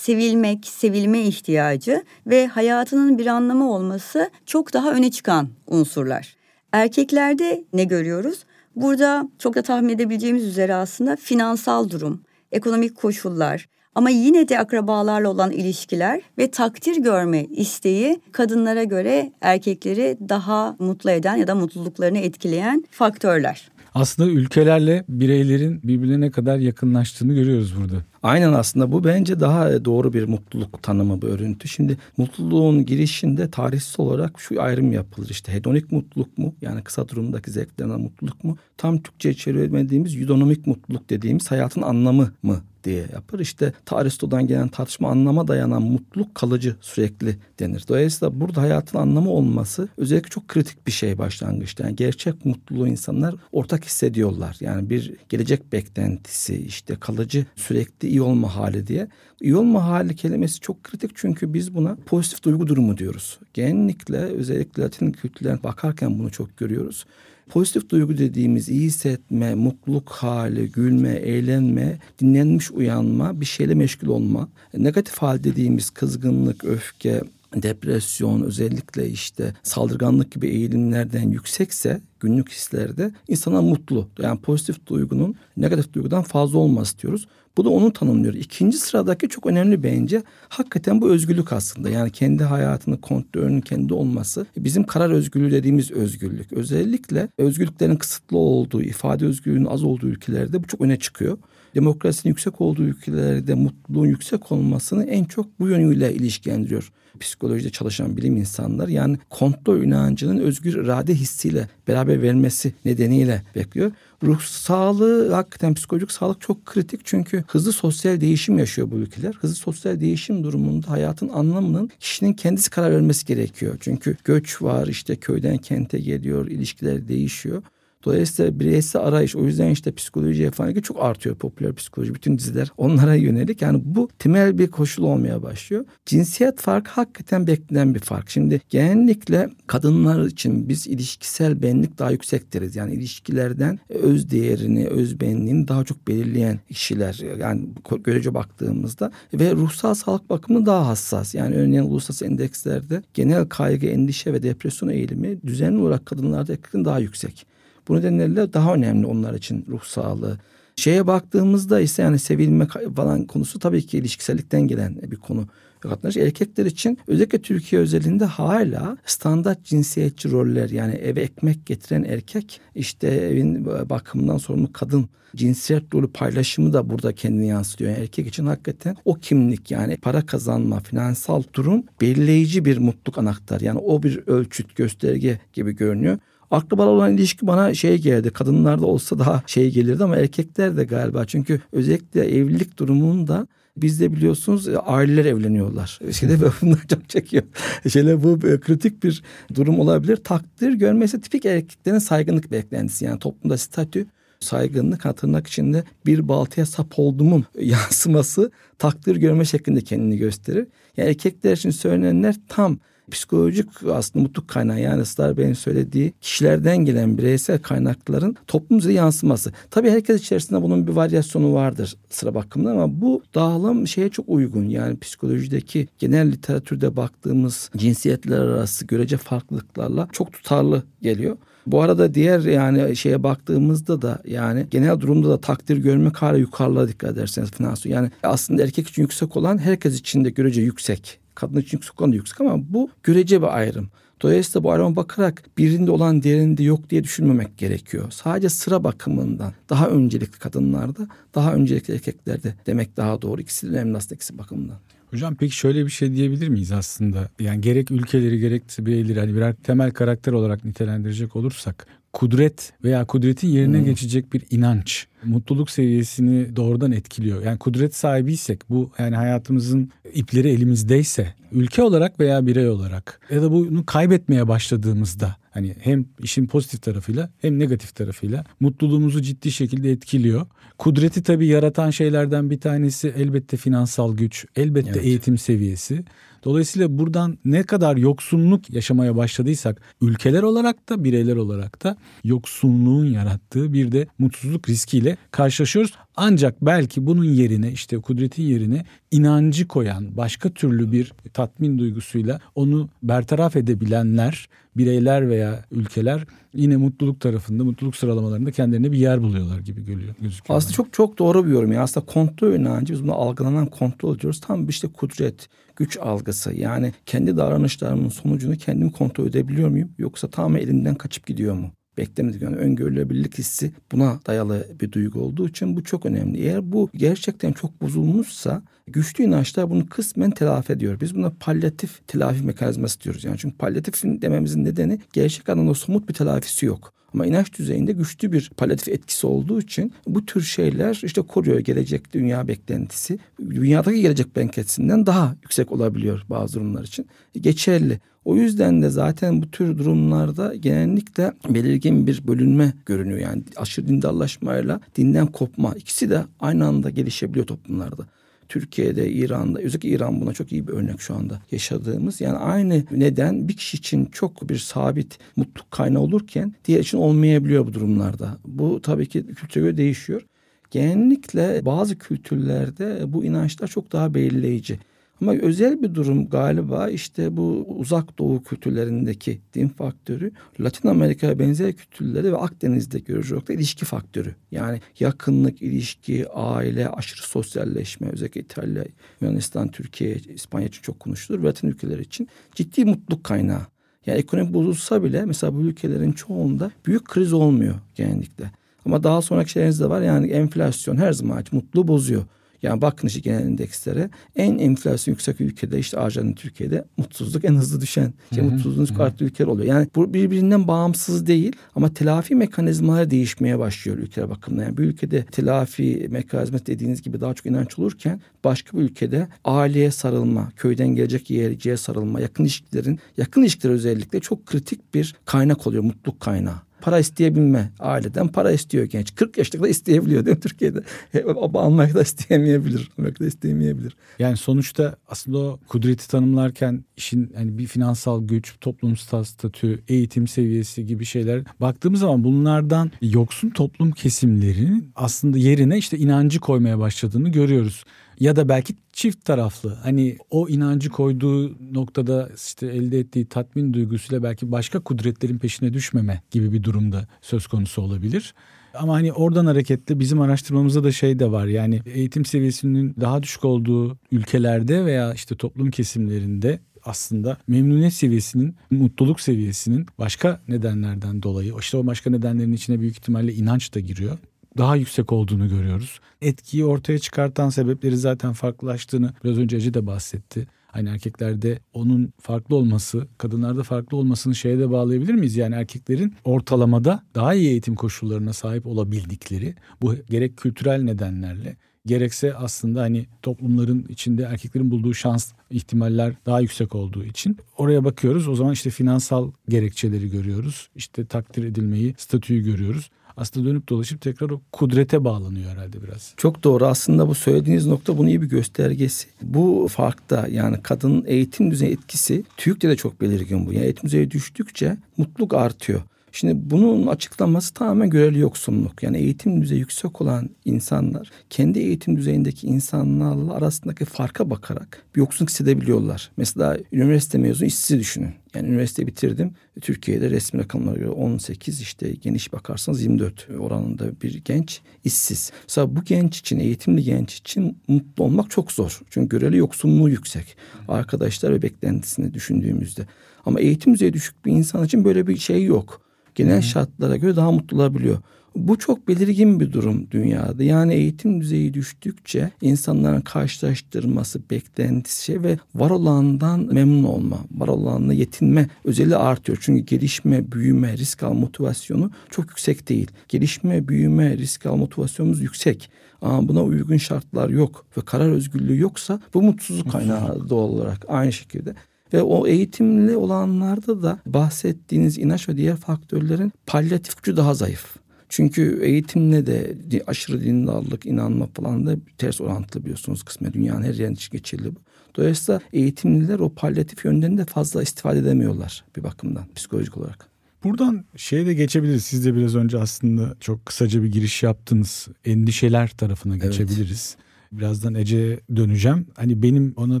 sevilmek, 0.00 0.66
sevilme 0.66 1.20
ihtiyacı 1.20 2.04
ve 2.26 2.46
hayatının 2.46 3.18
bir 3.18 3.26
anlamı 3.26 3.72
olması 3.72 4.30
çok 4.46 4.72
daha 4.72 4.92
öne 4.92 5.10
çıkan 5.10 5.48
unsurlar. 5.66 6.36
Erkeklerde 6.72 7.64
ne 7.72 7.84
görüyoruz? 7.84 8.44
Burada 8.76 9.28
çok 9.38 9.54
da 9.54 9.62
tahmin 9.62 9.88
edebileceğimiz 9.88 10.44
üzere 10.44 10.74
aslında 10.74 11.16
finansal 11.16 11.90
durum, 11.90 12.22
ekonomik 12.52 12.96
koşullar, 12.96 13.68
ama 13.94 14.10
yine 14.10 14.48
de 14.48 14.58
akrabalarla 14.58 15.30
olan 15.30 15.50
ilişkiler 15.50 16.20
ve 16.38 16.50
takdir 16.50 16.96
görme 16.96 17.44
isteği 17.44 18.20
kadınlara 18.32 18.84
göre 18.84 19.32
erkekleri 19.40 20.18
daha 20.28 20.76
mutlu 20.78 21.10
eden 21.10 21.36
ya 21.36 21.46
da 21.46 21.54
mutluluklarını 21.54 22.18
etkileyen 22.18 22.84
faktörler. 22.90 23.70
Aslında 23.94 24.30
ülkelerle 24.30 25.04
bireylerin 25.08 25.80
birbirine 25.84 26.30
kadar 26.30 26.58
yakınlaştığını 26.58 27.34
görüyoruz 27.34 27.74
burada. 27.80 28.04
Aynen 28.22 28.52
aslında 28.52 28.92
bu 28.92 29.04
bence 29.04 29.40
daha 29.40 29.84
doğru 29.84 30.12
bir 30.12 30.28
mutluluk 30.28 30.82
tanımı 30.82 31.22
bu 31.22 31.26
örüntü. 31.26 31.68
Şimdi 31.68 31.98
mutluluğun 32.16 32.86
girişinde 32.86 33.50
tarihsel 33.50 34.06
olarak 34.06 34.40
şu 34.40 34.62
ayrım 34.62 34.92
yapılır. 34.92 35.28
İşte 35.28 35.52
hedonik 35.52 35.92
mutluluk 35.92 36.38
mu? 36.38 36.54
Yani 36.62 36.82
kısa 36.82 37.08
durumdaki 37.08 37.50
zevklerden 37.50 38.00
mutluluk 38.00 38.44
mu? 38.44 38.56
Tam 38.76 38.98
Türkçe 38.98 39.34
çevirmediğimiz 39.34 40.14
yudonomik 40.14 40.66
mutluluk 40.66 41.10
dediğimiz 41.10 41.50
hayatın 41.50 41.82
anlamı 41.82 42.32
mı 42.42 42.60
diye 42.84 43.06
yapar. 43.12 43.38
İşte 43.38 43.72
Aristo'dan 43.90 44.46
gelen 44.46 44.68
tartışma 44.68 45.10
anlama 45.10 45.48
dayanan 45.48 45.82
mutluluk 45.82 46.34
kalıcı 46.34 46.76
sürekli 46.80 47.36
denir. 47.60 47.84
Dolayısıyla 47.88 48.40
burada 48.40 48.62
hayatın 48.62 48.98
anlamı 48.98 49.30
olması 49.30 49.88
özellikle 49.96 50.28
çok 50.28 50.48
kritik 50.48 50.86
bir 50.86 50.92
şey 50.92 51.18
başlangıçta. 51.18 51.84
Yani 51.84 51.96
gerçek 51.96 52.44
mutluluğu 52.44 52.88
insanlar 52.88 53.34
ortak 53.52 53.84
hissediyorlar. 53.84 54.56
Yani 54.60 54.90
bir 54.90 55.14
gelecek 55.28 55.72
beklentisi 55.72 56.56
işte 56.56 56.96
kalıcı 57.00 57.46
sürekli 57.56 58.08
iyi 58.08 58.22
olma 58.22 58.56
hali 58.56 58.86
diye. 58.86 59.08
İyi 59.40 59.56
olma 59.56 59.84
hali 59.84 60.16
kelimesi 60.16 60.60
çok 60.60 60.84
kritik 60.84 61.10
çünkü 61.14 61.54
biz 61.54 61.74
buna 61.74 61.96
pozitif 62.06 62.42
duygu 62.42 62.66
durumu 62.66 62.98
diyoruz. 62.98 63.38
Genellikle 63.54 64.16
özellikle 64.16 64.82
Latin 64.82 65.12
kültürlerine 65.12 65.62
bakarken 65.62 66.18
bunu 66.18 66.30
çok 66.30 66.56
görüyoruz. 66.56 67.06
Pozitif 67.50 67.90
duygu 67.90 68.18
dediğimiz 68.18 68.68
iyi 68.68 68.82
hissetme, 68.82 69.54
mutluluk 69.54 70.10
hali, 70.10 70.72
gülme, 70.72 71.10
eğlenme, 71.10 71.98
dinlenmiş 72.20 72.70
uyanma, 72.70 73.40
bir 73.40 73.46
şeyle 73.46 73.74
meşgul 73.74 74.08
olma. 74.08 74.48
Negatif 74.74 75.18
hal 75.18 75.44
dediğimiz 75.44 75.90
kızgınlık, 75.90 76.64
öfke, 76.64 77.20
depresyon 77.54 78.42
özellikle 78.42 79.08
işte 79.08 79.54
saldırganlık 79.62 80.32
gibi 80.32 80.48
eğilimlerden 80.48 81.28
yüksekse 81.28 82.00
günlük 82.20 82.50
hislerde 82.50 83.12
insana 83.28 83.62
mutlu. 83.62 84.08
Yani 84.18 84.40
pozitif 84.40 84.86
duygunun 84.86 85.34
negatif 85.56 85.92
duygudan 85.92 86.22
fazla 86.22 86.58
olması 86.58 86.98
diyoruz. 86.98 87.26
Bu 87.56 87.64
da 87.64 87.68
onu 87.68 87.92
tanımlıyor. 87.92 88.34
İkinci 88.34 88.78
sıradaki 88.78 89.28
çok 89.28 89.46
önemli 89.46 89.82
bence 89.82 90.22
hakikaten 90.48 91.00
bu 91.00 91.10
özgürlük 91.10 91.52
aslında. 91.52 91.88
Yani 91.88 92.10
kendi 92.10 92.44
hayatını 92.44 93.00
kontrolünün 93.00 93.60
kendi 93.60 93.94
olması. 93.94 94.46
Bizim 94.56 94.84
karar 94.84 95.10
özgürlüğü 95.10 95.50
dediğimiz 95.50 95.90
özgürlük. 95.90 96.52
Özellikle 96.52 97.28
özgürlüklerin 97.38 97.96
kısıtlı 97.96 98.38
olduğu, 98.38 98.82
ifade 98.82 99.26
özgürlüğünün 99.26 99.64
az 99.64 99.82
olduğu 99.82 100.06
ülkelerde 100.06 100.62
bu 100.62 100.66
çok 100.66 100.80
öne 100.80 100.98
çıkıyor 100.98 101.38
demokrasinin 101.74 102.30
yüksek 102.30 102.60
olduğu 102.60 102.82
ülkelerde 102.82 103.54
mutluluğun 103.54 104.06
yüksek 104.06 104.52
olmasını 104.52 105.04
en 105.04 105.24
çok 105.24 105.60
bu 105.60 105.68
yönüyle 105.68 106.14
ilişkilendiriyor. 106.14 106.92
Psikolojide 107.20 107.70
çalışan 107.70 108.16
bilim 108.16 108.36
insanlar 108.36 108.88
yani 108.88 109.18
kontrol 109.30 109.82
inancının 109.82 110.38
özgür 110.38 110.84
irade 110.84 111.14
hissiyle 111.14 111.68
beraber 111.88 112.22
verilmesi 112.22 112.72
nedeniyle 112.84 113.42
bekliyor. 113.56 113.92
Ruh 114.22 114.40
sağlığı 114.40 115.32
hakikaten 115.32 115.74
psikolojik 115.74 116.12
sağlık 116.12 116.40
çok 116.40 116.66
kritik 116.66 117.00
çünkü 117.04 117.44
hızlı 117.48 117.72
sosyal 117.72 118.20
değişim 118.20 118.58
yaşıyor 118.58 118.90
bu 118.90 118.96
ülkeler. 118.96 119.34
Hızlı 119.40 119.54
sosyal 119.54 120.00
değişim 120.00 120.44
durumunda 120.44 120.90
hayatın 120.90 121.28
anlamının 121.28 121.90
kişinin 122.00 122.32
kendisi 122.32 122.70
karar 122.70 122.92
vermesi 122.92 123.26
gerekiyor. 123.26 123.76
Çünkü 123.80 124.16
göç 124.24 124.62
var 124.62 124.86
işte 124.86 125.16
köyden 125.16 125.56
kente 125.56 125.98
geliyor 125.98 126.46
ilişkiler 126.46 127.08
değişiyor. 127.08 127.62
Dolayısıyla 128.04 128.60
bireysel 128.60 129.02
arayış 129.02 129.36
o 129.36 129.44
yüzden 129.44 129.70
işte 129.70 129.92
psikolojiye 129.92 130.50
falan 130.50 130.74
çok 130.74 131.04
artıyor 131.04 131.36
popüler 131.36 131.74
psikoloji. 131.74 132.14
Bütün 132.14 132.38
diziler 132.38 132.72
onlara 132.76 133.14
yönelik. 133.14 133.62
Yani 133.62 133.82
bu 133.84 134.08
temel 134.18 134.58
bir 134.58 134.70
koşul 134.70 135.02
olmaya 135.02 135.42
başlıyor. 135.42 135.84
Cinsiyet 136.06 136.60
farkı 136.60 136.90
hakikaten 136.90 137.46
beklenen 137.46 137.94
bir 137.94 138.00
fark. 138.00 138.30
Şimdi 138.30 138.60
genellikle 138.68 139.50
kadınlar 139.66 140.26
için 140.26 140.68
biz 140.68 140.86
ilişkisel 140.86 141.62
benlik 141.62 141.98
daha 141.98 142.10
yüksek 142.10 142.52
deriz. 142.52 142.76
Yani 142.76 142.94
ilişkilerden 142.94 143.78
öz 143.88 144.30
değerini, 144.30 144.86
öz 144.86 145.20
benliğini 145.20 145.68
daha 145.68 145.84
çok 145.84 146.08
belirleyen 146.08 146.60
kişiler. 146.68 147.22
Yani 147.38 147.68
görece 148.04 148.34
baktığımızda 148.34 149.12
ve 149.34 149.52
ruhsal 149.52 149.94
sağlık 149.94 150.30
bakımı 150.30 150.66
daha 150.66 150.86
hassas. 150.86 151.34
Yani 151.34 151.54
örneğin 151.54 151.82
uluslararası 151.82 152.26
endekslerde 152.26 153.02
genel 153.14 153.48
kaygı, 153.48 153.86
endişe 153.86 154.32
ve 154.32 154.42
depresyon 154.42 154.88
eğilimi 154.88 155.42
düzenli 155.42 155.82
olarak 155.82 156.06
kadınlarda 156.06 156.56
daha 156.84 156.98
yüksek. 156.98 157.46
Bu 157.88 157.96
nedenle 157.96 158.52
daha 158.52 158.74
önemli 158.74 159.06
onlar 159.06 159.34
için 159.34 159.66
ruh 159.68 159.82
sağlığı. 159.82 160.38
Şeye 160.76 161.06
baktığımızda 161.06 161.80
ise 161.80 162.02
yani 162.02 162.18
sevilme 162.18 162.66
falan 162.96 163.26
konusu 163.26 163.58
tabii 163.58 163.86
ki 163.86 163.98
ilişkisellikten 163.98 164.62
gelen 164.62 164.96
bir 165.02 165.16
konu. 165.16 165.46
Kadınlar 165.80 166.14
erkekler 166.14 166.66
için 166.66 166.98
özellikle 167.06 167.42
Türkiye 167.42 167.82
özelinde 167.82 168.24
hala 168.24 168.96
standart 169.04 169.64
cinsiyetçi 169.64 170.30
roller 170.30 170.70
yani 170.70 170.94
eve 170.94 171.20
ekmek 171.20 171.66
getiren 171.66 172.04
erkek 172.04 172.60
işte 172.74 173.08
evin 173.08 173.66
bakımından 173.66 174.38
sorumlu 174.38 174.72
kadın 174.72 175.08
cinsiyet 175.36 175.94
rolü 175.94 176.08
paylaşımı 176.12 176.72
da 176.72 176.90
burada 176.90 177.12
kendini 177.12 177.46
yansıtıyor. 177.46 177.90
Yani 177.90 178.02
erkek 178.02 178.26
için 178.26 178.46
hakikaten 178.46 178.96
o 179.04 179.14
kimlik 179.14 179.70
yani 179.70 179.96
para 179.96 180.26
kazanma, 180.26 180.80
finansal 180.80 181.42
durum 181.54 181.84
belirleyici 182.00 182.64
bir 182.64 182.78
mutluluk 182.78 183.18
anahtar. 183.18 183.60
Yani 183.60 183.78
o 183.78 184.02
bir 184.02 184.20
ölçüt, 184.26 184.76
gösterge 184.76 185.40
gibi 185.52 185.76
görünüyor. 185.76 186.18
Akrabalar 186.50 186.90
olan 186.90 187.16
ilişki 187.16 187.46
bana 187.46 187.74
şey 187.74 187.98
geldi. 187.98 188.30
Kadınlarda 188.30 188.86
olsa 188.86 189.18
daha 189.18 189.42
şey 189.46 189.70
gelirdi 189.70 190.04
ama 190.04 190.16
erkekler 190.16 190.76
de 190.76 190.84
galiba. 190.84 191.24
Çünkü 191.24 191.60
özellikle 191.72 192.36
evlilik 192.36 192.78
durumunda 192.78 193.46
Bizde 193.76 194.12
biliyorsunuz 194.12 194.68
e, 194.68 194.78
aileler 194.78 195.24
evleniyorlar. 195.24 196.00
Şeyde 196.12 196.38
bunlar 196.62 196.80
çok 196.88 197.08
çekiyor. 197.08 197.42
Şeyler 197.88 198.22
bu 198.22 198.48
e, 198.48 198.60
kritik 198.60 199.04
bir 199.04 199.22
durum 199.54 199.80
olabilir. 199.80 200.16
Takdir 200.16 200.72
görmesi 200.72 201.20
tipik 201.20 201.44
erkeklerin 201.44 201.98
saygınlık 201.98 202.50
beklentisi. 202.50 203.04
Yani 203.04 203.18
toplumda 203.18 203.58
statü 203.58 204.06
saygınlık 204.40 205.04
hatırnak 205.04 205.46
içinde 205.46 205.84
bir 206.06 206.28
baltaya 206.28 206.66
sap 206.66 206.98
olduğumun 206.98 207.44
yansıması 207.60 208.50
takdir 208.78 209.16
görme 209.16 209.44
şeklinde 209.44 209.80
kendini 209.80 210.16
gösterir. 210.16 210.66
Yani 210.96 211.08
erkekler 211.08 211.56
için 211.56 211.70
söylenenler 211.70 212.36
tam 212.48 212.78
psikolojik 213.10 213.66
aslında 213.92 214.22
mutluluk 214.22 214.48
kaynağı 214.48 214.80
yani 214.80 215.06
Star 215.06 215.36
Bey'in 215.36 215.52
söylediği 215.52 216.12
kişilerden 216.20 216.76
gelen 216.76 217.18
bireysel 217.18 217.58
kaynakların 217.58 218.36
toplumumuza 218.46 218.92
yansıması. 218.92 219.52
Tabii 219.70 219.90
herkes 219.90 220.20
içerisinde 220.20 220.62
bunun 220.62 220.86
bir 220.86 220.92
varyasyonu 220.92 221.54
vardır 221.54 221.96
sıra 222.10 222.34
bakımından 222.34 222.72
ama 222.72 223.00
bu 223.00 223.22
dağılım 223.34 223.88
şeye 223.88 224.08
çok 224.08 224.28
uygun. 224.28 224.64
Yani 224.64 224.98
psikolojideki 224.98 225.88
genel 225.98 226.32
literatürde 226.32 226.96
baktığımız 226.96 227.70
cinsiyetler 227.76 228.38
arası 228.38 228.86
görece 228.86 229.16
farklılıklarla 229.16 230.08
çok 230.12 230.32
tutarlı 230.32 230.82
geliyor. 231.02 231.36
Bu 231.66 231.82
arada 231.82 232.14
diğer 232.14 232.40
yani 232.40 232.96
şeye 232.96 233.22
baktığımızda 233.22 234.02
da 234.02 234.22
yani 234.24 234.66
genel 234.70 235.00
durumda 235.00 235.28
da 235.28 235.40
takdir 235.40 235.76
görmek 235.76 236.16
hala 236.16 236.36
yukarılara 236.36 236.88
dikkat 236.88 237.10
ederseniz 237.10 237.50
finansal. 237.50 237.90
Yani 237.90 238.10
aslında 238.22 238.62
erkek 238.62 238.88
için 238.88 239.02
yüksek 239.02 239.36
olan 239.36 239.58
herkes 239.58 239.98
için 239.98 240.24
de 240.24 240.30
görece 240.30 240.62
yüksek 240.62 241.18
kadın 241.40 241.60
için 241.60 241.76
yüksek 241.76 242.00
da 242.00 242.06
yüksek 242.06 242.40
ama 242.40 242.58
bu 242.68 242.90
görece 243.02 243.42
bir 243.42 243.56
ayrım. 243.56 243.90
Dolayısıyla 244.22 244.64
bu 244.64 244.72
ayrıma 244.72 244.96
bakarak 244.96 245.42
birinde 245.58 245.90
olan 245.90 246.22
diğerinde 246.22 246.62
yok 246.62 246.90
diye 246.90 247.04
düşünmemek 247.04 247.58
gerekiyor. 247.58 248.10
Sadece 248.10 248.48
sıra 248.48 248.84
bakımından 248.84 249.52
daha 249.70 249.88
öncelikli 249.88 250.38
kadınlarda, 250.38 251.08
daha 251.34 251.54
öncelikli 251.54 251.94
erkeklerde 251.94 252.54
demek 252.66 252.96
daha 252.96 253.22
doğru. 253.22 253.40
İkisi 253.40 253.66
de 253.66 253.70
önemli 253.70 253.96
aslında 253.96 254.14
ikisi 254.14 254.38
bakımından. 254.38 254.78
Hocam 255.10 255.34
peki 255.34 255.56
şöyle 255.56 255.86
bir 255.86 255.90
şey 255.90 256.12
diyebilir 256.12 256.48
miyiz 256.48 256.72
aslında? 256.72 257.28
Yani 257.40 257.60
gerek 257.60 257.90
ülkeleri 257.90 258.38
gerekse 258.38 258.86
bireyleri 258.86 259.20
hani 259.20 259.34
birer 259.34 259.54
temel 259.54 259.90
karakter 259.90 260.32
olarak 260.32 260.64
nitelendirecek 260.64 261.36
olursak 261.36 261.86
kudret 262.12 262.72
veya 262.84 263.04
kudretin 263.04 263.48
yerine 263.48 263.78
hmm. 263.78 263.84
geçecek 263.84 264.32
bir 264.32 264.42
inanç 264.50 265.06
mutluluk 265.24 265.70
seviyesini 265.70 266.56
doğrudan 266.56 266.92
etkiliyor. 266.92 267.42
Yani 267.42 267.58
kudret 267.58 267.96
sahibiysek 267.96 268.70
bu 268.70 268.90
yani 268.98 269.16
hayatımızın 269.16 269.90
ipleri 270.14 270.48
elimizdeyse 270.48 271.34
ülke 271.52 271.82
olarak 271.82 272.20
veya 272.20 272.46
birey 272.46 272.68
olarak 272.68 273.20
ya 273.30 273.42
da 273.42 273.52
bunu 273.52 273.86
kaybetmeye 273.86 274.48
başladığımızda 274.48 275.36
hani 275.50 275.76
hem 275.80 276.06
işin 276.22 276.46
pozitif 276.46 276.82
tarafıyla 276.82 277.30
hem 277.40 277.58
negatif 277.58 277.94
tarafıyla 277.94 278.44
mutluluğumuzu 278.60 279.22
ciddi 279.22 279.52
şekilde 279.52 279.90
etkiliyor. 279.90 280.46
Kudreti 280.78 281.22
tabii 281.22 281.46
yaratan 281.46 281.90
şeylerden 281.90 282.50
bir 282.50 282.60
tanesi 282.60 283.14
elbette 283.16 283.56
finansal 283.56 284.16
güç, 284.16 284.46
elbette 284.56 284.90
evet. 284.90 285.04
eğitim 285.04 285.38
seviyesi. 285.38 286.04
Dolayısıyla 286.44 286.98
buradan 286.98 287.38
ne 287.44 287.62
kadar 287.62 287.96
yoksunluk 287.96 288.70
yaşamaya 288.70 289.16
başladıysak 289.16 289.82
ülkeler 290.00 290.42
olarak 290.42 290.88
da 290.88 291.04
bireyler 291.04 291.36
olarak 291.36 291.84
da 291.84 291.96
yoksunluğun 292.24 293.06
yarattığı 293.06 293.72
bir 293.72 293.92
de 293.92 294.06
mutsuzluk 294.18 294.68
riskiyle 294.68 295.16
karşılaşıyoruz. 295.30 295.92
Ancak 296.16 296.62
belki 296.62 297.06
bunun 297.06 297.24
yerine 297.24 297.72
işte 297.72 297.98
kudretin 297.98 298.42
yerine 298.42 298.84
inancı 299.10 299.68
koyan 299.68 300.16
başka 300.16 300.50
türlü 300.50 300.92
bir 300.92 301.12
tatmin 301.32 301.78
duygusuyla 301.78 302.40
onu 302.54 302.88
bertaraf 303.02 303.56
edebilenler, 303.56 304.48
bireyler 304.76 305.28
veya 305.28 305.64
ülkeler 305.70 306.24
yine 306.54 306.76
mutluluk 306.76 307.20
tarafında, 307.20 307.64
mutluluk 307.64 307.96
sıralamalarında 307.96 308.50
kendilerine 308.50 308.92
bir 308.92 308.98
yer 308.98 309.22
buluyorlar 309.22 309.58
gibi 309.58 309.84
görüyor, 309.84 310.14
gözüküyor. 310.20 310.56
Aslında 310.58 310.74
çok 310.74 310.92
çok 310.92 311.18
doğru 311.18 311.46
bir 311.46 311.50
yorum. 311.50 311.72
Yani 311.72 311.82
aslında 311.82 312.06
kontrol 312.06 312.52
inancı 312.52 312.92
biz 312.92 313.02
bunu 313.02 313.14
algılanan 313.14 313.66
kontrol 313.66 314.18
diyoruz. 314.18 314.40
Tam 314.40 314.68
işte 314.68 314.88
kudret, 314.88 315.48
güç 315.76 315.98
algısı. 315.98 316.54
Yani 316.54 316.92
kendi 317.06 317.36
davranışlarımın 317.36 318.08
sonucunu 318.08 318.56
kendim 318.56 318.90
kontrol 318.90 319.26
edebiliyor 319.26 319.68
muyum? 319.68 319.92
Yoksa 319.98 320.28
tamamen 320.28 320.60
elimden 320.60 320.94
kaçıp 320.94 321.26
gidiyor 321.26 321.54
mu? 321.54 321.72
Beklemedik. 321.98 322.42
Yani 322.42 322.56
öngörülebilirlik 322.56 323.38
hissi 323.38 323.72
buna 323.92 324.20
dayalı 324.26 324.66
bir 324.80 324.92
duygu 324.92 325.20
olduğu 325.20 325.48
için 325.48 325.76
bu 325.76 325.84
çok 325.84 326.06
önemli. 326.06 326.40
Eğer 326.40 326.72
bu 326.72 326.90
gerçekten 326.94 327.52
çok 327.52 327.82
bozulmuşsa 327.82 328.62
güçlü 328.86 329.24
inançlar 329.24 329.70
bunu 329.70 329.88
kısmen 329.88 330.30
telafi 330.30 330.72
ediyor. 330.72 331.00
Biz 331.00 331.14
buna 331.14 331.32
palyatif 331.40 332.08
telafi 332.08 332.44
mekanizması 332.44 333.00
diyoruz. 333.00 333.24
Yani 333.24 333.38
çünkü 333.38 333.56
palyatif 333.56 334.02
dememizin 334.04 334.64
nedeni 334.64 335.00
gerçek 335.12 335.48
anlamda 335.48 335.74
somut 335.74 336.08
bir 336.08 336.14
telafisi 336.14 336.66
yok. 336.66 336.99
Ama 337.14 337.26
inanç 337.26 337.58
düzeyinde 337.58 337.92
güçlü 337.92 338.32
bir 338.32 338.50
palyatif 338.56 338.88
etkisi 338.88 339.26
olduğu 339.26 339.60
için 339.60 339.92
bu 340.06 340.26
tür 340.26 340.42
şeyler 340.42 341.00
işte 341.02 341.22
koruyor 341.22 341.58
gelecek 341.58 342.14
dünya 342.14 342.48
beklentisi. 342.48 343.18
Dünyadaki 343.40 344.00
gelecek 344.00 344.36
beklentisinden 344.36 345.06
daha 345.06 345.36
yüksek 345.42 345.72
olabiliyor 345.72 346.24
bazı 346.30 346.54
durumlar 346.54 346.84
için. 346.84 347.06
Geçerli. 347.40 348.00
O 348.24 348.36
yüzden 348.36 348.82
de 348.82 348.90
zaten 348.90 349.42
bu 349.42 349.50
tür 349.50 349.78
durumlarda 349.78 350.54
genellikle 350.54 351.32
belirgin 351.48 352.06
bir 352.06 352.26
bölünme 352.26 352.72
görünüyor. 352.86 353.18
Yani 353.18 353.42
aşırı 353.56 353.88
dindarlaşmayla 353.88 354.80
dinden 354.96 355.26
kopma 355.26 355.74
ikisi 355.74 356.10
de 356.10 356.22
aynı 356.40 356.66
anda 356.66 356.90
gelişebiliyor 356.90 357.46
toplumlarda. 357.46 358.06
Türkiye'de, 358.50 359.10
İran'da, 359.10 359.60
özellikle 359.60 359.88
İran 359.88 360.20
buna 360.20 360.32
çok 360.32 360.52
iyi 360.52 360.68
bir 360.68 360.72
örnek 360.72 361.00
şu 361.00 361.14
anda 361.14 361.40
yaşadığımız. 361.50 362.20
Yani 362.20 362.36
aynı 362.36 362.84
neden 362.90 363.48
bir 363.48 363.56
kişi 363.56 363.76
için 363.76 364.04
çok 364.06 364.48
bir 364.48 364.58
sabit 364.58 365.18
mutluluk 365.36 365.70
kaynağı 365.70 366.02
olurken 366.02 366.54
diğer 366.64 366.80
için 366.80 366.98
olmayabiliyor 366.98 367.66
bu 367.66 367.72
durumlarda. 367.72 368.38
Bu 368.44 368.80
tabii 368.82 369.08
ki 369.08 369.26
kültüre 369.26 369.64
göre 369.64 369.76
değişiyor. 369.76 370.26
Genellikle 370.70 371.64
bazı 371.64 371.98
kültürlerde 371.98 373.12
bu 373.12 373.24
inançlar 373.24 373.68
çok 373.68 373.92
daha 373.92 374.14
belirleyici. 374.14 374.78
Ama 375.20 375.32
özel 375.32 375.82
bir 375.82 375.94
durum 375.94 376.28
galiba 376.28 376.88
işte 376.88 377.36
bu 377.36 377.66
uzak 377.68 378.18
doğu 378.18 378.42
kültürlerindeki 378.42 379.40
din 379.54 379.68
faktörü 379.68 380.32
Latin 380.60 380.88
Amerika'ya 380.88 381.38
benzer 381.38 381.72
kültürlerde 381.72 382.32
ve 382.32 382.36
Akdeniz'de 382.36 382.98
görücülükte 382.98 383.54
ilişki 383.54 383.84
faktörü. 383.84 384.34
Yani 384.50 384.80
yakınlık, 385.00 385.62
ilişki, 385.62 386.28
aile, 386.28 386.88
aşırı 386.88 387.22
sosyalleşme 387.22 388.08
özellikle 388.08 388.40
İtalya, 388.40 388.84
Yunanistan, 389.20 389.68
Türkiye, 389.68 390.16
İspanya 390.34 390.66
için 390.66 390.82
çok 390.82 391.00
konuşulur. 391.00 391.44
Latin 391.44 391.68
ülkeleri 391.68 392.02
için 392.02 392.28
ciddi 392.54 392.84
mutluluk 392.84 393.24
kaynağı. 393.24 393.66
Yani 394.06 394.18
ekonomi 394.18 394.54
bozulsa 394.54 395.02
bile 395.02 395.24
mesela 395.24 395.54
bu 395.54 395.60
ülkelerin 395.60 396.12
çoğunda 396.12 396.70
büyük 396.86 397.04
kriz 397.04 397.32
olmuyor 397.32 397.74
genellikle. 397.94 398.50
Ama 398.86 399.02
daha 399.02 399.22
sonraki 399.22 399.50
şeyleriniz 399.50 399.80
de 399.80 399.90
var 399.90 400.02
yani 400.02 400.30
enflasyon 400.30 400.96
her 400.96 401.12
zaman 401.12 401.44
mutlu 401.52 401.88
bozuyor. 401.88 402.22
Yani 402.62 402.80
bakın 402.80 403.08
işte 403.08 403.20
genel 403.20 403.46
endekslere 403.46 404.10
en 404.36 404.58
enflasyon 404.58 405.12
yüksek 405.12 405.40
ülkede 405.40 405.78
işte 405.78 405.98
Arjantin 405.98 406.34
Türkiye'de 406.34 406.84
mutsuzluk 406.96 407.44
en 407.44 407.54
hızlı 407.54 407.80
düşen 407.80 408.12
şey 408.34 408.42
mutsuzluğun 408.42 408.98
arttığı 408.98 409.24
ülkeler 409.24 409.48
oluyor. 409.48 409.74
Yani 409.74 409.88
bu 409.96 410.14
birbirinden 410.14 410.68
bağımsız 410.68 411.26
değil 411.26 411.52
ama 411.74 411.94
telafi 411.94 412.34
mekanizmaları 412.34 413.10
değişmeye 413.10 413.58
başlıyor 413.58 413.98
ülkeler 413.98 414.30
bakımından. 414.30 414.64
Yani 414.64 414.76
bir 414.76 414.84
ülkede 414.84 415.24
telafi 415.24 416.06
mekanizması 416.10 416.66
dediğiniz 416.66 417.02
gibi 417.02 417.20
daha 417.20 417.34
çok 417.34 417.46
inanç 417.46 417.78
olurken 417.78 418.20
başka 418.44 418.78
bir 418.78 418.82
ülkede 418.82 419.28
aileye 419.44 419.90
sarılma, 419.90 420.52
köyden 420.56 420.88
gelecek 420.88 421.30
yerciye 421.30 421.76
sarılma, 421.76 422.20
yakın 422.20 422.44
ilişkilerin 422.44 422.98
yakın 423.16 423.42
ilişkiler 423.42 423.72
özellikle 423.72 424.20
çok 424.20 424.46
kritik 424.46 424.94
bir 424.94 425.14
kaynak 425.24 425.66
oluyor, 425.66 425.82
mutluluk 425.82 426.20
kaynağı. 426.20 426.69
Para 426.82 426.98
isteyebilme. 426.98 427.72
Aileden 427.78 428.28
para 428.28 428.52
istiyor 428.52 428.84
genç. 428.84 429.14
40 429.14 429.38
yaşında 429.38 429.62
da 429.62 429.68
isteyebiliyor 429.68 430.24
değil 430.24 430.36
mi 430.36 430.40
Türkiye'de? 430.40 430.80
Amerika'da 431.54 432.02
isteyemeyebilir. 432.02 432.90
Amerika'da 432.98 433.28
isteyemeyebilir. 433.28 433.96
Yani 434.18 434.36
sonuçta 434.36 434.96
aslında 435.08 435.38
o 435.38 435.58
kudreti 435.68 436.08
tanımlarken 436.08 436.84
işin 436.96 437.32
hani 437.36 437.58
bir 437.58 437.66
finansal 437.66 438.26
güç, 438.26 438.54
toplumsal 438.60 439.24
statü, 439.24 439.82
eğitim 439.88 440.28
seviyesi 440.28 440.86
gibi 440.86 441.04
şeyler 441.04 441.42
baktığımız 441.60 442.00
zaman 442.00 442.24
bunlardan 442.24 442.90
yoksun 443.02 443.50
toplum 443.50 443.90
kesimlerinin 443.90 444.92
aslında 444.94 445.38
yerine 445.38 445.78
işte 445.78 445.98
inancı 445.98 446.40
koymaya 446.40 446.78
başladığını 446.78 447.28
görüyoruz 447.28 447.84
ya 448.20 448.36
da 448.36 448.48
belki 448.48 448.74
çift 448.92 449.24
taraflı. 449.24 449.74
Hani 449.82 450.18
o 450.30 450.48
inancı 450.48 450.90
koyduğu 450.90 451.56
noktada 451.74 452.28
işte 452.36 452.66
elde 452.66 452.98
ettiği 452.98 453.26
tatmin 453.26 453.72
duygusuyla 453.72 454.22
belki 454.22 454.52
başka 454.52 454.80
kudretlerin 454.80 455.38
peşine 455.38 455.72
düşmeme 455.72 456.22
gibi 456.30 456.52
bir 456.52 456.62
durumda 456.62 457.08
söz 457.20 457.46
konusu 457.46 457.82
olabilir. 457.82 458.34
Ama 458.74 458.94
hani 458.94 459.12
oradan 459.12 459.46
hareketle 459.46 459.98
bizim 459.98 460.20
araştırmamızda 460.20 460.84
da 460.84 460.92
şey 460.92 461.18
de 461.18 461.30
var. 461.30 461.46
Yani 461.46 461.82
eğitim 461.86 462.24
seviyesinin 462.24 462.94
daha 463.00 463.22
düşük 463.22 463.44
olduğu 463.44 463.98
ülkelerde 464.12 464.84
veya 464.84 465.14
işte 465.14 465.36
toplum 465.36 465.70
kesimlerinde 465.70 466.60
aslında 466.84 467.36
memnuniyet 467.48 467.92
seviyesinin, 467.92 468.56
mutluluk 468.70 469.20
seviyesinin 469.20 469.86
başka 469.98 470.40
nedenlerden 470.48 471.22
dolayı 471.22 471.54
işte 471.60 471.76
o 471.76 471.86
başka 471.86 472.10
nedenlerin 472.10 472.52
içine 472.52 472.80
büyük 472.80 472.96
ihtimalle 472.96 473.32
inanç 473.32 473.74
da 473.74 473.80
giriyor 473.80 474.18
daha 474.58 474.76
yüksek 474.76 475.12
olduğunu 475.12 475.48
görüyoruz. 475.48 476.00
Etkiyi 476.20 476.64
ortaya 476.64 476.98
çıkartan 476.98 477.50
sebepleri 477.50 477.96
zaten 477.96 478.32
farklılaştığını 478.32 479.14
biraz 479.24 479.38
önce 479.38 479.56
Ece 479.56 479.74
de 479.74 479.86
bahsetti. 479.86 480.46
Hani 480.66 480.88
erkeklerde 480.88 481.58
onun 481.72 482.12
farklı 482.20 482.56
olması, 482.56 483.08
kadınlarda 483.18 483.62
farklı 483.62 483.96
olmasını 483.96 484.34
şeye 484.34 484.58
de 484.58 484.70
bağlayabilir 484.70 485.14
miyiz? 485.14 485.36
Yani 485.36 485.54
erkeklerin 485.54 486.14
ortalamada 486.24 487.02
daha 487.14 487.34
iyi 487.34 487.48
eğitim 487.48 487.74
koşullarına 487.74 488.32
sahip 488.32 488.66
olabildikleri 488.66 489.54
bu 489.82 489.94
gerek 490.10 490.36
kültürel 490.36 490.82
nedenlerle 490.82 491.56
gerekse 491.86 492.34
aslında 492.34 492.80
hani 492.80 493.06
toplumların 493.22 493.86
içinde 493.88 494.22
erkeklerin 494.22 494.70
bulduğu 494.70 494.94
şans 494.94 495.32
ihtimaller 495.50 496.14
daha 496.26 496.40
yüksek 496.40 496.74
olduğu 496.74 497.04
için 497.04 497.36
oraya 497.56 497.84
bakıyoruz. 497.84 498.28
O 498.28 498.34
zaman 498.34 498.52
işte 498.52 498.70
finansal 498.70 499.32
gerekçeleri 499.48 500.10
görüyoruz. 500.10 500.68
İşte 500.74 501.06
takdir 501.06 501.44
edilmeyi, 501.44 501.94
statüyü 501.98 502.44
görüyoruz 502.44 502.90
aslında 503.20 503.48
dönüp 503.48 503.68
dolaşıp 503.68 504.00
tekrar 504.00 504.30
o 504.30 504.40
kudrete 504.52 505.04
bağlanıyor 505.04 505.50
herhalde 505.50 505.82
biraz. 505.82 506.14
Çok 506.16 506.44
doğru. 506.44 506.66
Aslında 506.66 507.08
bu 507.08 507.14
söylediğiniz 507.14 507.66
nokta 507.66 507.98
bunun 507.98 508.08
iyi 508.08 508.22
bir 508.22 508.26
göstergesi. 508.26 509.08
Bu 509.22 509.68
farkta 509.70 510.28
yani 510.30 510.56
kadın 510.62 511.04
eğitim 511.06 511.50
düzeyi 511.50 511.72
etkisi 511.72 512.24
TÜİK'te 512.36 512.68
de 512.68 512.76
çok 512.76 513.00
belirgin 513.00 513.46
bu. 513.46 513.52
Yani 513.52 513.64
eğitim 513.64 513.86
düzeyi 513.86 514.10
düştükçe 514.10 514.76
mutluluk 514.96 515.34
artıyor. 515.34 515.82
Şimdi 516.12 516.50
bunun 516.50 516.86
açıklaması 516.86 517.54
tamamen 517.54 517.90
göreli 517.90 518.18
yoksunluk. 518.18 518.82
Yani 518.82 518.98
eğitim 518.98 519.42
düzeyi 519.42 519.60
yüksek 519.60 520.00
olan 520.00 520.30
insanlar 520.44 521.10
kendi 521.30 521.58
eğitim 521.58 521.96
düzeyindeki 521.96 522.46
insanlarla 522.46 523.34
arasındaki 523.34 523.84
farka 523.84 524.30
bakarak 524.30 524.82
bir 524.94 525.00
yoksunluk 525.00 525.30
hissedebiliyorlar. 525.30 526.10
Mesela 526.16 526.58
üniversite 526.72 527.18
mezunu 527.18 527.46
işsiz 527.46 527.78
düşünün. 527.78 528.19
Yani 528.34 528.48
üniversite 528.48 528.86
bitirdim. 528.86 529.34
Türkiye'de 529.60 530.10
resmi 530.10 530.40
rakamlara 530.40 530.76
göre 530.76 530.88
18 530.88 531.60
işte 531.60 531.90
geniş 531.90 532.32
bakarsanız 532.32 532.82
24 532.82 533.28
oranında 533.38 534.00
bir 534.02 534.14
genç 534.24 534.60
işsiz. 534.84 535.32
Mesela 535.42 535.76
bu 535.76 535.84
genç 535.84 536.18
için 536.18 536.38
eğitimli 536.38 536.82
genç 536.82 537.14
için 537.14 537.58
mutlu 537.68 538.04
olmak 538.04 538.30
çok 538.30 538.52
zor. 538.52 538.80
Çünkü 538.90 539.18
göreli 539.18 539.36
yoksunluğu 539.36 539.88
yüksek. 539.88 540.36
Arkadaşlar 540.68 541.32
ve 541.32 541.42
beklentisini 541.42 542.14
düşündüğümüzde. 542.14 542.86
Ama 543.26 543.40
eğitim 543.40 543.74
düzeyi 543.74 543.92
düşük 543.92 544.24
bir 544.24 544.32
insan 544.32 544.64
için 544.64 544.84
böyle 544.84 545.06
bir 545.06 545.16
şey 545.16 545.44
yok 545.44 545.80
genel 546.14 546.38
Hı. 546.38 546.42
şartlara 546.42 546.96
göre 546.96 547.16
daha 547.16 547.32
mutlu 547.32 547.56
olabiliyor. 547.56 547.98
Bu 548.36 548.58
çok 548.58 548.88
belirgin 548.88 549.40
bir 549.40 549.52
durum 549.52 549.86
dünyada. 549.90 550.42
Yani 550.42 550.74
eğitim 550.74 551.20
düzeyi 551.20 551.54
düştükçe 551.54 552.30
insanların 552.40 553.00
karşılaştırması, 553.00 554.20
beklentisi 554.30 555.22
ve 555.22 555.38
var 555.54 555.70
olandan 555.70 556.48
memnun 556.52 556.84
olma, 556.84 557.18
var 557.30 557.48
olanla 557.48 557.92
yetinme 557.92 558.48
özelliği 558.64 558.96
artıyor. 558.96 559.38
Çünkü 559.40 559.64
gelişme, 559.64 560.32
büyüme, 560.32 560.78
risk 560.78 561.02
al 561.02 561.12
motivasyonu 561.12 561.90
çok 562.10 562.28
yüksek 562.28 562.68
değil. 562.68 562.90
Gelişme, 563.08 563.68
büyüme, 563.68 564.18
risk 564.18 564.46
al 564.46 564.56
motivasyonumuz 564.56 565.20
yüksek. 565.20 565.70
Ama 566.02 566.28
buna 566.28 566.42
uygun 566.42 566.76
şartlar 566.76 567.28
yok 567.28 567.66
ve 567.76 567.80
karar 567.80 568.10
özgürlüğü 568.10 568.58
yoksa 568.58 569.00
bu 569.14 569.22
mutsuzluk 569.22 569.72
kaynağı 569.72 570.28
doğal 570.28 570.48
olarak 570.48 570.84
aynı 570.88 571.12
şekilde. 571.12 571.54
Ve 571.92 572.02
o 572.02 572.26
eğitimli 572.26 572.96
olanlarda 572.96 573.82
da 573.82 573.98
bahsettiğiniz 574.06 574.98
inanç 574.98 575.28
ve 575.28 575.36
diğer 575.36 575.56
faktörlerin 575.56 576.32
palyatif 576.46 577.02
gücü 577.02 577.16
daha 577.16 577.34
zayıf. 577.34 577.79
Çünkü 578.10 578.60
eğitimle 578.62 579.26
de 579.26 579.54
aşırı 579.86 580.20
dindarlık, 580.20 580.86
inanma 580.86 581.26
falan 581.26 581.66
da 581.66 581.76
ters 581.98 582.20
orantılı 582.20 582.62
biliyorsunuz 582.62 583.02
kısmen. 583.02 583.32
Dünyanın 583.32 583.62
her 583.62 583.74
yerinde 583.74 584.00
geçerli 584.12 584.54
bu. 584.54 584.60
Dolayısıyla 584.96 585.40
eğitimliler 585.52 586.18
o 586.18 586.28
palyatif 586.28 586.84
yönden 586.84 587.18
de 587.18 587.24
fazla 587.24 587.62
istifade 587.62 587.98
edemiyorlar 587.98 588.64
bir 588.76 588.84
bakımdan 588.84 589.24
psikolojik 589.34 589.76
olarak. 589.76 590.08
Buradan 590.44 590.84
şeye 590.96 591.26
de 591.26 591.34
geçebiliriz. 591.34 591.84
Siz 591.84 592.04
de 592.04 592.14
biraz 592.14 592.36
önce 592.36 592.58
aslında 592.58 593.16
çok 593.20 593.46
kısaca 593.46 593.82
bir 593.82 593.92
giriş 593.92 594.22
yaptınız. 594.22 594.88
Endişeler 595.04 595.68
tarafına 595.70 596.16
geçebiliriz. 596.16 596.96
Evet. 596.96 597.40
Birazdan 597.40 597.74
Ece'ye 597.74 598.20
döneceğim. 598.36 598.86
Hani 598.96 599.22
benim 599.22 599.54
ona 599.56 599.80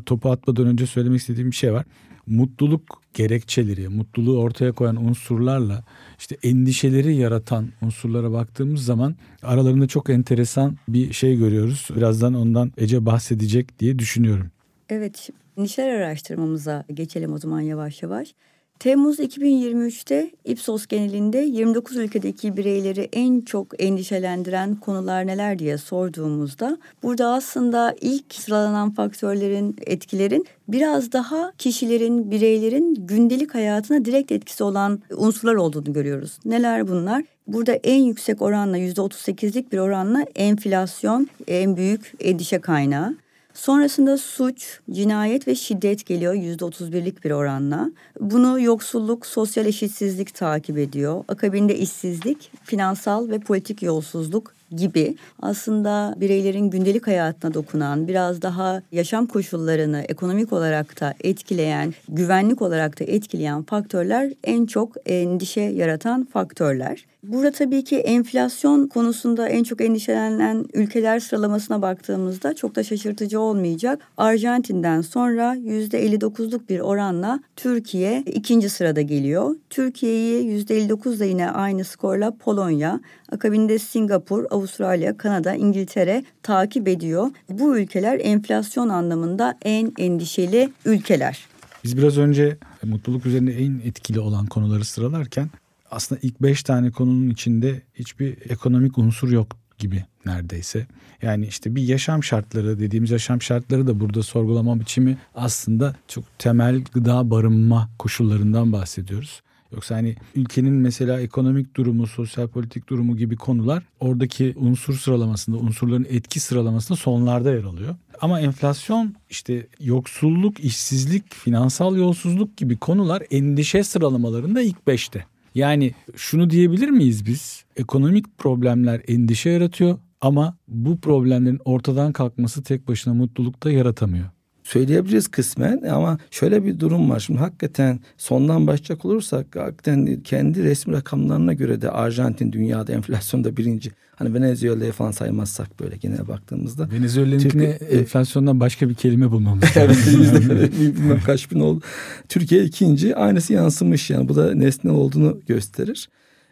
topu 0.00 0.30
atmadan 0.30 0.66
önce 0.66 0.86
söylemek 0.86 1.20
istediğim 1.20 1.50
bir 1.50 1.56
şey 1.56 1.72
var. 1.72 1.84
Mutluluk 2.26 2.99
gerekçeleri, 3.14 3.88
mutluluğu 3.88 4.40
ortaya 4.40 4.72
koyan 4.72 4.96
unsurlarla 4.96 5.84
işte 6.18 6.36
endişeleri 6.42 7.16
yaratan 7.16 7.68
unsurlara 7.82 8.32
baktığımız 8.32 8.84
zaman 8.84 9.16
aralarında 9.42 9.86
çok 9.86 10.10
enteresan 10.10 10.76
bir 10.88 11.12
şey 11.12 11.36
görüyoruz. 11.36 11.88
Birazdan 11.96 12.34
ondan 12.34 12.72
Ece 12.76 13.06
bahsedecek 13.06 13.78
diye 13.78 13.98
düşünüyorum. 13.98 14.50
Evet, 14.88 15.30
endişeler 15.56 15.88
araştırmamıza 15.90 16.84
geçelim 16.94 17.32
o 17.32 17.38
zaman 17.38 17.60
yavaş 17.60 18.02
yavaş. 18.02 18.34
Temmuz 18.80 19.18
2023'te 19.18 20.30
Ipsos 20.44 20.86
genelinde 20.86 21.38
29 21.38 21.96
ülkedeki 21.96 22.56
bireyleri 22.56 23.08
en 23.12 23.40
çok 23.40 23.82
endişelendiren 23.82 24.74
konular 24.74 25.26
neler 25.26 25.58
diye 25.58 25.78
sorduğumuzda 25.78 26.78
burada 27.02 27.28
aslında 27.28 27.94
ilk 28.00 28.34
sıralanan 28.34 28.90
faktörlerin, 28.90 29.76
etkilerin 29.86 30.46
biraz 30.68 31.12
daha 31.12 31.52
kişilerin, 31.58 32.30
bireylerin 32.30 32.94
gündelik 32.94 33.54
hayatına 33.54 34.04
direkt 34.04 34.32
etkisi 34.32 34.64
olan 34.64 35.02
unsurlar 35.16 35.54
olduğunu 35.54 35.92
görüyoruz. 35.92 36.38
Neler 36.44 36.88
bunlar? 36.88 37.24
Burada 37.46 37.72
en 37.72 38.02
yüksek 38.02 38.42
oranla 38.42 38.78
%38'lik 38.78 39.72
bir 39.72 39.78
oranla 39.78 40.24
enflasyon 40.34 41.28
en 41.48 41.76
büyük 41.76 42.12
endişe 42.20 42.60
kaynağı. 42.60 43.16
Sonrasında 43.54 44.18
suç, 44.18 44.80
cinayet 44.90 45.48
ve 45.48 45.54
şiddet 45.54 46.06
geliyor 46.06 46.34
yüzde 46.34 46.64
otuz 46.64 46.92
birlik 46.92 47.24
bir 47.24 47.30
oranla. 47.30 47.90
Bunu 48.20 48.60
yoksulluk, 48.60 49.26
sosyal 49.26 49.66
eşitsizlik 49.66 50.34
takip 50.34 50.78
ediyor. 50.78 51.24
Akabinde 51.28 51.78
işsizlik, 51.78 52.52
finansal 52.64 53.28
ve 53.28 53.38
politik 53.38 53.82
yolsuzluk 53.82 54.54
gibi 54.70 55.16
aslında 55.42 56.14
bireylerin 56.16 56.70
gündelik 56.70 57.06
hayatına 57.06 57.54
dokunan, 57.54 58.08
biraz 58.08 58.42
daha 58.42 58.82
yaşam 58.92 59.26
koşullarını 59.26 60.00
ekonomik 60.08 60.52
olarak 60.52 61.00
da 61.00 61.14
etkileyen, 61.20 61.94
güvenlik 62.08 62.62
olarak 62.62 63.00
da 63.00 63.04
etkileyen 63.04 63.62
faktörler 63.62 64.32
en 64.44 64.66
çok 64.66 64.96
endişe 65.06 65.60
yaratan 65.60 66.24
faktörler. 66.24 67.04
Burada 67.22 67.50
tabii 67.50 67.84
ki 67.84 67.96
enflasyon 67.96 68.86
konusunda 68.86 69.48
en 69.48 69.64
çok 69.64 69.80
endişelenen 69.80 70.64
ülkeler 70.74 71.20
sıralamasına 71.20 71.82
baktığımızda 71.82 72.54
çok 72.54 72.74
da 72.74 72.82
şaşırtıcı 72.82 73.40
olmayacak. 73.40 74.00
Arjantin'den 74.16 75.00
sonra 75.00 75.56
%59'luk 75.56 76.68
bir 76.68 76.80
oranla 76.80 77.40
Türkiye 77.56 78.22
ikinci 78.26 78.68
sırada 78.68 79.00
geliyor. 79.00 79.56
Türkiye'yi 79.70 80.64
%59'da 80.64 81.24
yine 81.24 81.50
aynı 81.50 81.84
skorla 81.84 82.30
Polonya, 82.30 83.00
akabinde 83.32 83.78
Singapur, 83.78 84.44
Avustralya, 84.50 85.16
Kanada, 85.16 85.54
İngiltere 85.54 86.24
takip 86.42 86.88
ediyor. 86.88 87.30
Bu 87.50 87.78
ülkeler 87.78 88.20
enflasyon 88.22 88.88
anlamında 88.88 89.58
en 89.62 89.92
endişeli 89.98 90.72
ülkeler. 90.84 91.38
Biz 91.84 91.96
biraz 91.96 92.18
önce 92.18 92.56
mutluluk 92.82 93.26
üzerinde 93.26 93.58
en 93.58 93.80
etkili 93.84 94.20
olan 94.20 94.46
konuları 94.46 94.84
sıralarken 94.84 95.50
aslında 95.90 96.20
ilk 96.22 96.42
beş 96.42 96.62
tane 96.62 96.90
konunun 96.90 97.30
içinde 97.30 97.82
hiçbir 97.94 98.50
ekonomik 98.50 98.98
unsur 98.98 99.30
yok 99.30 99.56
gibi 99.78 100.04
neredeyse. 100.26 100.86
Yani 101.22 101.46
işte 101.46 101.74
bir 101.74 101.82
yaşam 101.82 102.24
şartları 102.24 102.80
dediğimiz 102.80 103.10
yaşam 103.10 103.42
şartları 103.42 103.86
da 103.86 104.00
burada 104.00 104.22
sorgulama 104.22 104.80
biçimi 104.80 105.18
aslında 105.34 105.96
çok 106.08 106.24
temel 106.38 106.84
gıda 106.92 107.30
barınma 107.30 107.90
koşullarından 107.98 108.72
bahsediyoruz. 108.72 109.42
Yoksa 109.72 109.96
hani 109.96 110.16
ülkenin 110.34 110.72
mesela 110.72 111.20
ekonomik 111.20 111.76
durumu, 111.76 112.06
sosyal 112.06 112.48
politik 112.48 112.88
durumu 112.88 113.16
gibi 113.16 113.36
konular 113.36 113.82
oradaki 114.00 114.54
unsur 114.56 114.94
sıralamasında, 114.94 115.56
unsurların 115.56 116.06
etki 116.10 116.40
sıralamasında 116.40 116.98
sonlarda 116.98 117.54
yer 117.54 117.64
alıyor. 117.64 117.96
Ama 118.20 118.40
enflasyon, 118.40 119.14
işte 119.30 119.66
yoksulluk, 119.80 120.60
işsizlik, 120.60 121.34
finansal 121.34 121.96
yolsuzluk 121.96 122.56
gibi 122.56 122.76
konular 122.76 123.22
endişe 123.30 123.84
sıralamalarında 123.84 124.62
ilk 124.62 124.86
beşte. 124.86 125.24
Yani 125.54 125.94
şunu 126.16 126.50
diyebilir 126.50 126.88
miyiz 126.88 127.26
biz? 127.26 127.64
Ekonomik 127.76 128.38
problemler 128.38 129.02
endişe 129.08 129.50
yaratıyor 129.50 129.98
ama 130.20 130.56
bu 130.68 131.00
problemlerin 131.00 131.60
ortadan 131.64 132.12
kalkması 132.12 132.62
tek 132.62 132.88
başına 132.88 133.14
mutluluk 133.14 133.64
da 133.64 133.70
yaratamıyor 133.70 134.26
söyleyebiliriz 134.72 135.28
kısmen 135.28 135.82
ama 135.82 136.18
şöyle 136.30 136.64
bir 136.64 136.80
durum 136.80 137.10
var. 137.10 137.20
Şimdi 137.20 137.38
hakikaten 137.38 138.00
sondan 138.16 138.66
başlayacak 138.66 139.04
olursak 139.04 139.56
hakikaten 139.56 140.20
kendi 140.24 140.64
resmi 140.64 140.92
rakamlarına 140.92 141.52
göre 141.52 141.82
de 141.82 141.90
Arjantin 141.90 142.52
dünyada 142.52 142.92
enflasyonda 142.92 143.56
birinci. 143.56 143.90
Hani 144.16 144.34
Venezuela'yı 144.34 144.92
falan 144.92 145.10
saymazsak 145.10 145.80
böyle 145.80 145.96
genel 145.96 146.28
baktığımızda. 146.28 146.90
Venezuela'nınkine 146.90 147.64
enflasyondan 147.64 148.60
başka 148.60 148.88
bir 148.88 148.94
kelime 148.94 149.30
bulmamız 149.30 149.76
lazım. 149.76 150.48
evet, 150.52 150.72
bilmem 150.80 151.20
kaç 151.26 151.50
bin 151.50 151.60
oldu. 151.60 151.82
Türkiye 152.28 152.64
ikinci. 152.64 153.16
Aynısı 153.16 153.52
yansımış 153.52 154.10
yani. 154.10 154.28
Bu 154.28 154.36
da 154.36 154.54
nesnel 154.54 154.94
olduğunu 154.94 155.40
gösterir. 155.46 156.08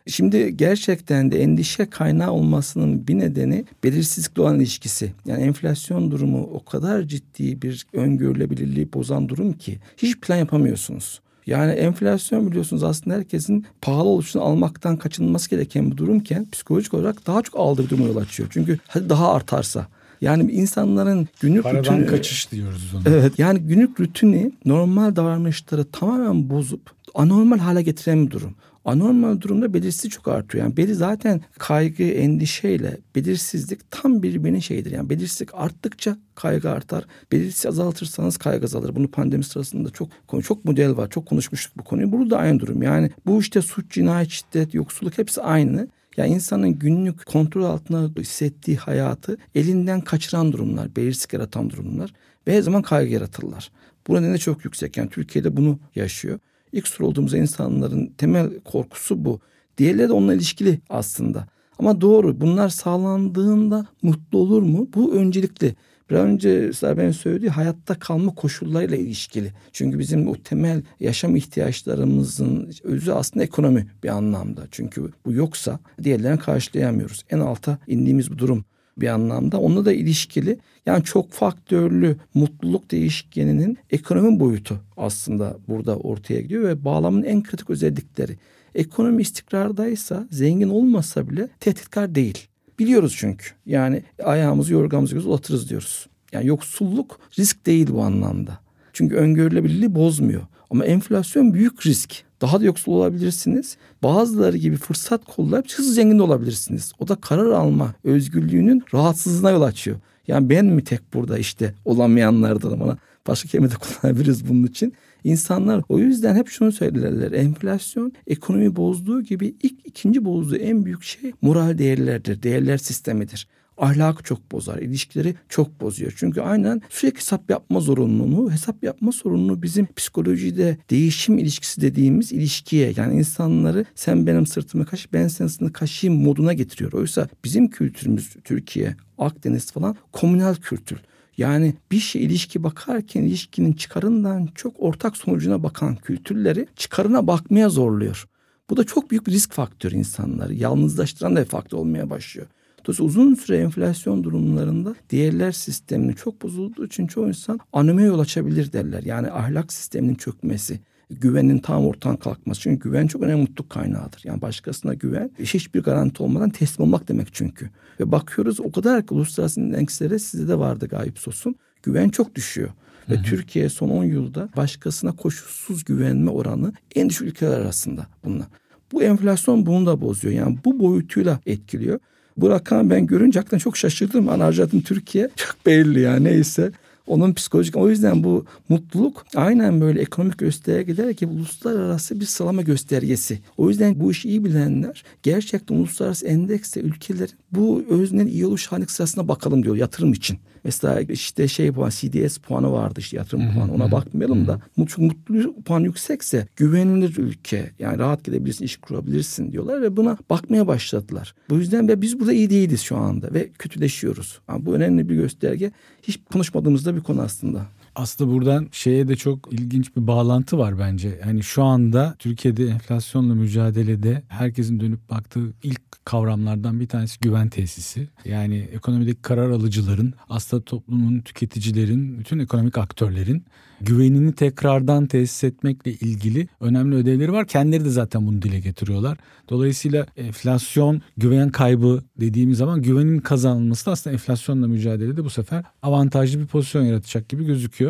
Şimdi 0.08 0.56
gerçekten 0.56 1.32
de 1.32 1.42
endişe 1.42 1.86
kaynağı 1.86 2.30
olmasının 2.30 3.08
bir 3.08 3.18
nedeni 3.18 3.64
belirsizlikle 3.84 4.42
olan 4.42 4.60
ilişkisi. 4.60 5.12
Yani 5.26 5.42
enflasyon 5.42 6.10
durumu 6.10 6.50
o 6.52 6.64
kadar 6.64 7.02
ciddi 7.02 7.62
bir 7.62 7.86
öngörülebilirliği 7.92 8.92
bozan 8.92 9.28
durum 9.28 9.52
ki 9.52 9.78
hiç 9.96 10.20
plan 10.20 10.36
yapamıyorsunuz. 10.36 11.20
Yani 11.46 11.72
enflasyon 11.72 12.50
biliyorsunuz 12.50 12.82
aslında 12.82 13.16
herkesin 13.16 13.66
pahalı 13.80 14.08
oluşunu 14.08 14.42
almaktan 14.42 14.96
kaçınılması 14.96 15.50
gereken 15.50 15.90
bir 15.90 15.96
durumken 15.96 16.46
psikolojik 16.52 16.94
olarak 16.94 17.26
daha 17.26 17.42
çok 17.42 17.60
aldığı 17.60 17.90
duruma 17.90 18.06
yol 18.06 18.16
açıyor. 18.16 18.48
Çünkü 18.52 18.78
hadi 18.88 19.08
daha 19.08 19.32
artarsa 19.32 19.86
yani 20.20 20.52
insanların 20.52 21.28
günlük 21.40 21.62
Paradan 21.62 21.92
rutini... 21.92 22.06
kaçış 22.06 22.52
diyoruz 22.52 22.94
ona. 22.94 23.02
Evet 23.06 23.38
yani 23.38 23.58
günlük 23.58 24.00
rutini 24.00 24.52
normal 24.64 25.16
davranışları 25.16 25.84
tamamen 25.84 26.50
bozup 26.50 26.90
anormal 27.14 27.58
hale 27.58 27.82
getiren 27.82 28.26
bir 28.26 28.30
durum. 28.30 28.54
Anormal 28.88 29.40
durumda 29.40 29.74
belirsizlik 29.74 30.12
çok 30.12 30.28
artıyor. 30.28 30.64
Yani 30.64 30.76
beli 30.76 30.94
zaten 30.94 31.40
kaygı, 31.58 32.02
endişeyle 32.02 32.98
belirsizlik 33.14 33.90
tam 33.90 34.22
birbirinin 34.22 34.58
şeyidir. 34.58 34.90
Yani 34.90 35.10
belirsizlik 35.10 35.54
arttıkça 35.54 36.18
kaygı 36.34 36.70
artar. 36.70 37.04
Belirsizlik 37.32 37.66
azaltırsanız 37.66 38.36
kaygı 38.36 38.64
azalır. 38.64 38.96
Bunu 38.96 39.10
pandemi 39.10 39.44
sırasında 39.44 39.90
çok 39.90 40.08
çok 40.42 40.64
model 40.64 40.96
var. 40.96 41.10
Çok 41.10 41.26
konuşmuştuk 41.26 41.78
bu 41.78 41.84
konuyu. 41.84 42.12
Burada 42.12 42.38
aynı 42.38 42.60
durum. 42.60 42.82
Yani 42.82 43.10
bu 43.26 43.40
işte 43.40 43.62
suç, 43.62 43.90
cinayet, 43.90 44.30
şiddet, 44.30 44.74
yoksulluk 44.74 45.18
hepsi 45.18 45.42
aynı. 45.42 45.88
Ya 46.16 46.26
insanın 46.26 46.70
günlük 46.70 47.26
kontrol 47.26 47.64
altında 47.64 48.20
hissettiği 48.20 48.76
hayatı 48.76 49.36
elinden 49.54 50.00
kaçıran 50.00 50.52
durumlar, 50.52 50.96
belirsizlik 50.96 51.32
yaratan 51.32 51.70
durumlar 51.70 52.12
ve 52.46 52.56
her 52.56 52.62
zaman 52.62 52.82
kaygı 52.82 53.12
yaratırlar. 53.12 53.70
Bu 54.06 54.14
nedenle 54.14 54.38
çok 54.38 54.64
yüksek. 54.64 54.96
Yani 54.96 55.10
Türkiye'de 55.10 55.56
bunu 55.56 55.78
yaşıyor. 55.94 56.38
Soru 56.72 57.08
olduğumuz 57.08 57.34
insanların 57.34 58.06
temel 58.06 58.60
korkusu 58.60 59.24
bu. 59.24 59.40
Diğerleri 59.78 60.08
de 60.08 60.12
onunla 60.12 60.34
ilişkili 60.34 60.80
aslında. 60.88 61.46
Ama 61.78 62.00
doğru 62.00 62.40
bunlar 62.40 62.68
sağlandığında 62.68 63.86
mutlu 64.02 64.38
olur 64.38 64.62
mu? 64.62 64.88
Bu 64.94 65.14
öncelikli. 65.14 65.74
Bir 66.10 66.14
önce 66.14 66.70
ben 66.96 67.10
söylediği 67.10 67.50
hayatta 67.50 67.98
kalma 67.98 68.34
koşullarıyla 68.34 68.96
ilişkili. 68.96 69.52
Çünkü 69.72 69.98
bizim 69.98 70.28
o 70.28 70.34
temel 70.34 70.82
yaşam 71.00 71.36
ihtiyaçlarımızın 71.36 72.72
özü 72.82 73.12
aslında 73.12 73.44
ekonomi 73.44 73.86
bir 74.04 74.08
anlamda. 74.08 74.62
Çünkü 74.70 75.12
bu 75.26 75.32
yoksa 75.32 75.78
diğerlerini 76.02 76.38
karşılayamıyoruz. 76.38 77.24
En 77.30 77.38
alta 77.38 77.78
indiğimiz 77.86 78.30
bu 78.30 78.38
durum 78.38 78.64
bir 79.00 79.08
anlamda. 79.08 79.60
Onunla 79.60 79.84
da 79.84 79.92
ilişkili 79.92 80.58
yani 80.86 81.04
çok 81.04 81.32
faktörlü 81.32 82.16
mutluluk 82.34 82.90
değişkeninin 82.90 83.78
ekonomi 83.90 84.40
boyutu 84.40 84.80
aslında 84.96 85.56
burada 85.68 85.96
ortaya 85.96 86.40
gidiyor 86.40 86.68
ve 86.68 86.84
bağlamın 86.84 87.22
en 87.22 87.42
kritik 87.42 87.70
özellikleri. 87.70 88.36
Ekonomi 88.74 89.22
istikrardaysa 89.22 90.28
zengin 90.30 90.68
olmasa 90.68 91.28
bile 91.30 91.48
tehditkar 91.60 92.14
değil. 92.14 92.48
Biliyoruz 92.78 93.14
çünkü. 93.18 93.46
Yani 93.66 94.02
ayağımızı 94.24 94.72
yorgamızı 94.72 95.14
göz 95.14 95.26
uzatırız 95.26 95.70
diyoruz. 95.70 96.06
Yani 96.32 96.46
yoksulluk 96.46 97.20
risk 97.38 97.66
değil 97.66 97.88
bu 97.92 98.02
anlamda. 98.02 98.58
Çünkü 98.92 99.16
öngörülebilirliği 99.16 99.94
bozmuyor. 99.94 100.42
Ama 100.70 100.84
enflasyon 100.84 101.54
büyük 101.54 101.86
risk. 101.86 102.24
Daha 102.40 102.60
da 102.60 102.64
yoksul 102.64 102.92
olabilirsiniz. 102.92 103.76
Bazıları 104.02 104.56
gibi 104.56 104.76
fırsat 104.76 105.24
kollayıp 105.24 105.72
hızlı 105.72 105.92
zengin 105.92 106.18
de 106.18 106.22
olabilirsiniz. 106.22 106.92
O 106.98 107.08
da 107.08 107.14
karar 107.14 107.50
alma 107.50 107.94
özgürlüğünün 108.04 108.82
rahatsızlığına 108.94 109.50
yol 109.50 109.62
açıyor. 109.62 109.96
Yani 110.26 110.50
ben 110.50 110.66
mi 110.66 110.84
tek 110.84 111.14
burada 111.14 111.38
işte 111.38 111.74
olamayanlardan 111.84 112.80
bana 112.80 112.98
başka 113.26 113.48
kelime 113.48 113.70
de 113.70 113.74
kullanabiliriz 113.74 114.48
bunun 114.48 114.66
için. 114.66 114.92
İnsanlar 115.24 115.82
o 115.88 115.98
yüzden 115.98 116.34
hep 116.34 116.48
şunu 116.48 116.72
söylerler. 116.72 117.32
Enflasyon 117.32 118.12
ekonomi 118.26 118.76
bozduğu 118.76 119.22
gibi 119.22 119.54
ilk 119.62 119.86
ikinci 119.86 120.24
bozduğu 120.24 120.56
en 120.56 120.84
büyük 120.84 121.02
şey 121.02 121.32
moral 121.42 121.78
değerlerdir. 121.78 122.42
Değerler 122.42 122.78
sistemidir 122.78 123.48
ahlakı 123.78 124.22
çok 124.22 124.52
bozar, 124.52 124.78
ilişkileri 124.78 125.34
çok 125.48 125.80
bozuyor. 125.80 126.12
Çünkü 126.16 126.40
aynen 126.40 126.82
sürekli 126.88 127.18
hesap 127.18 127.50
yapma 127.50 127.80
zorunluluğu, 127.80 128.52
hesap 128.52 128.84
yapma 128.84 129.12
sorununu 129.12 129.62
bizim 129.62 129.86
psikolojide 129.96 130.78
değişim 130.90 131.38
ilişkisi 131.38 131.80
dediğimiz 131.80 132.32
ilişkiye 132.32 132.92
yani 132.96 133.18
insanları 133.18 133.84
sen 133.94 134.26
benim 134.26 134.46
sırtımı 134.46 134.86
kaş, 134.86 135.12
ben 135.12 135.28
senin 135.28 135.48
sırtını 135.48 135.72
kaşıyım 135.72 136.22
moduna 136.22 136.52
getiriyor. 136.52 136.92
Oysa 136.92 137.28
bizim 137.44 137.70
kültürümüz 137.70 138.36
Türkiye, 138.44 138.96
Akdeniz 139.18 139.72
falan 139.72 139.96
komünal 140.12 140.54
kültür. 140.54 140.98
Yani 141.36 141.74
bir 141.92 142.00
şey 142.00 142.24
ilişki 142.24 142.62
bakarken 142.62 143.22
ilişkinin 143.22 143.72
çıkarından 143.72 144.48
çok 144.54 144.74
ortak 144.78 145.16
sonucuna 145.16 145.62
bakan 145.62 145.96
kültürleri 145.96 146.66
çıkarına 146.76 147.26
bakmaya 147.26 147.68
zorluyor. 147.68 148.28
Bu 148.70 148.76
da 148.76 148.84
çok 148.84 149.10
büyük 149.10 149.26
bir 149.26 149.32
risk 149.32 149.52
faktörü 149.52 149.94
insanları. 149.94 150.54
Yalnızlaştıran 150.54 151.36
da 151.36 151.40
bir 151.40 151.48
faktör 151.48 151.78
olmaya 151.78 152.10
başlıyor. 152.10 152.46
Dolayısıyla 152.88 153.08
uzun 153.08 153.34
süre 153.34 153.56
enflasyon 153.56 154.24
durumlarında 154.24 154.94
değerler 155.10 155.52
sisteminin 155.52 156.12
çok 156.12 156.42
bozulduğu 156.42 156.86
için 156.86 157.06
çoğu 157.06 157.28
insan 157.28 157.60
anime 157.72 158.02
yol 158.02 158.18
açabilir 158.18 158.72
derler. 158.72 159.02
Yani 159.02 159.30
ahlak 159.30 159.72
sisteminin 159.72 160.14
çökmesi 160.14 160.80
güvenin 161.10 161.58
tam 161.58 161.86
ortadan 161.86 162.16
kalkması. 162.16 162.60
Çünkü 162.60 162.88
güven 162.88 163.06
çok 163.06 163.22
önemli 163.22 163.40
mutluluk 163.40 163.70
kaynağıdır. 163.70 164.20
Yani 164.24 164.42
başkasına 164.42 164.94
güven 164.94 165.30
hiçbir 165.38 165.82
garanti 165.82 166.22
olmadan 166.22 166.50
teslim 166.50 166.86
olmak 166.86 167.08
demek 167.08 167.28
çünkü. 167.32 167.70
Ve 168.00 168.12
bakıyoruz 168.12 168.60
o 168.60 168.72
kadar 168.72 169.06
ki 169.06 169.14
uluslararası 169.14 169.60
endekslere 169.60 170.18
sizde 170.18 170.48
de 170.48 170.58
vardı 170.58 170.86
gayip 170.86 171.18
sosun. 171.18 171.54
Güven 171.82 172.08
çok 172.08 172.34
düşüyor. 172.34 172.68
Ve 173.10 173.14
hı 173.14 173.18
hı. 173.18 173.22
Türkiye 173.22 173.68
son 173.68 173.88
10 173.88 174.04
yılda 174.04 174.48
başkasına 174.56 175.12
koşulsuz 175.12 175.84
güvenme 175.84 176.30
oranı 176.30 176.72
en 176.94 177.08
düşük 177.08 177.28
ülkeler 177.28 177.60
arasında 177.60 178.06
bunlar. 178.24 178.46
Bu 178.92 179.02
enflasyon 179.02 179.66
bunu 179.66 179.86
da 179.86 180.00
bozuyor. 180.00 180.34
Yani 180.34 180.58
bu 180.64 180.80
boyutuyla 180.80 181.40
etkiliyor. 181.46 182.00
Bu 182.38 182.50
rakam 182.50 182.90
ben 182.90 183.06
görünce 183.06 183.38
hakikaten 183.38 183.58
çok 183.58 183.76
şaşırdım. 183.76 184.28
Ana 184.28 184.44
Türkiye 184.80 185.28
çok 185.36 185.66
belli 185.66 186.00
yani 186.00 186.24
neyse. 186.24 186.70
Onun 187.08 187.32
psikolojik 187.32 187.76
o 187.76 187.90
yüzden 187.90 188.24
bu 188.24 188.44
mutluluk 188.68 189.24
aynen 189.34 189.80
böyle 189.80 190.00
ekonomik 190.00 190.38
göstergeler 190.38 191.14
ki 191.14 191.26
uluslararası 191.26 192.20
bir 192.20 192.24
sıralama 192.24 192.62
göstergesi. 192.62 193.38
O 193.56 193.68
yüzden 193.68 194.00
bu 194.00 194.10
işi 194.10 194.28
iyi 194.28 194.44
bilenler 194.44 195.04
gerçekten 195.22 195.74
uluslararası 195.74 196.26
endekste 196.26 196.80
ülkelerin 196.80 197.34
bu 197.52 197.84
öznel 197.90 198.26
iyi 198.26 198.46
oluş 198.46 198.66
halindeki 198.66 198.92
sırasına 198.92 199.28
bakalım 199.28 199.62
diyor 199.62 199.76
yatırım 199.76 200.12
için. 200.12 200.38
Mesela 200.64 201.00
işte 201.00 201.48
şey 201.48 201.72
puan 201.72 201.90
CDS 201.90 202.38
puanı 202.38 202.72
vardı 202.72 203.00
işte 203.00 203.16
yatırım 203.16 203.54
puanı 203.54 203.74
ona 203.74 203.92
bakmayalım 203.92 204.46
da 204.46 204.60
mutlu, 204.76 205.02
mutlu 205.02 205.62
puan 205.62 205.80
yüksekse 205.80 206.48
güvenilir 206.56 207.16
ülke 207.18 207.70
yani 207.78 207.98
rahat 207.98 208.24
gidebilirsin 208.24 208.64
iş 208.64 208.76
kurabilirsin 208.76 209.52
diyorlar 209.52 209.82
ve 209.82 209.96
buna 209.96 210.18
bakmaya 210.30 210.66
başladılar. 210.66 211.34
Bu 211.50 211.56
yüzden 211.56 211.88
ve 211.88 212.02
biz 212.02 212.20
burada 212.20 212.32
iyi 212.32 212.50
değiliz 212.50 212.80
şu 212.80 212.96
anda 212.96 213.34
ve 213.34 213.48
kötüleşiyoruz. 213.58 214.40
Yani 214.48 214.66
bu 214.66 214.74
önemli 214.74 215.08
bir 215.08 215.14
gösterge. 215.14 215.70
Hiç 216.02 216.20
konuşmadığımızda 216.32 216.96
bir 216.98 217.02
konu 217.02 217.22
aslında. 217.22 217.66
Aslında 217.98 218.32
buradan 218.32 218.68
şeye 218.72 219.08
de 219.08 219.16
çok 219.16 219.52
ilginç 219.52 219.96
bir 219.96 220.06
bağlantı 220.06 220.58
var 220.58 220.78
bence. 220.78 221.20
Yani 221.26 221.42
şu 221.42 221.62
anda 221.62 222.16
Türkiye'de 222.18 222.66
enflasyonla 222.66 223.34
mücadelede 223.34 224.22
herkesin 224.28 224.80
dönüp 224.80 225.10
baktığı 225.10 225.52
ilk 225.62 226.04
kavramlardan 226.04 226.80
bir 226.80 226.88
tanesi 226.88 227.20
güven 227.20 227.48
tesisi. 227.48 228.08
Yani 228.24 228.68
ekonomideki 228.72 229.22
karar 229.22 229.50
alıcıların, 229.50 230.14
aslında 230.28 230.64
toplumun, 230.64 231.20
tüketicilerin, 231.20 232.18
bütün 232.18 232.38
ekonomik 232.38 232.78
aktörlerin 232.78 233.44
güvenini 233.80 234.32
tekrardan 234.32 235.06
tesis 235.06 235.44
etmekle 235.44 235.92
ilgili 235.92 236.48
önemli 236.60 236.96
ödevleri 236.96 237.32
var. 237.32 237.46
Kendileri 237.46 237.84
de 237.84 237.90
zaten 237.90 238.26
bunu 238.26 238.42
dile 238.42 238.60
getiriyorlar. 238.60 239.18
Dolayısıyla 239.48 240.06
enflasyon, 240.16 241.02
güven 241.16 241.50
kaybı 241.50 242.02
dediğimiz 242.20 242.58
zaman 242.58 242.82
güvenin 242.82 243.18
kazanılması 243.18 243.86
da 243.86 243.90
aslında 243.90 244.14
enflasyonla 244.14 244.68
mücadelede 244.68 245.24
bu 245.24 245.30
sefer 245.30 245.64
avantajlı 245.82 246.40
bir 246.40 246.46
pozisyon 246.46 246.82
yaratacak 246.82 247.28
gibi 247.28 247.44
gözüküyor 247.44 247.87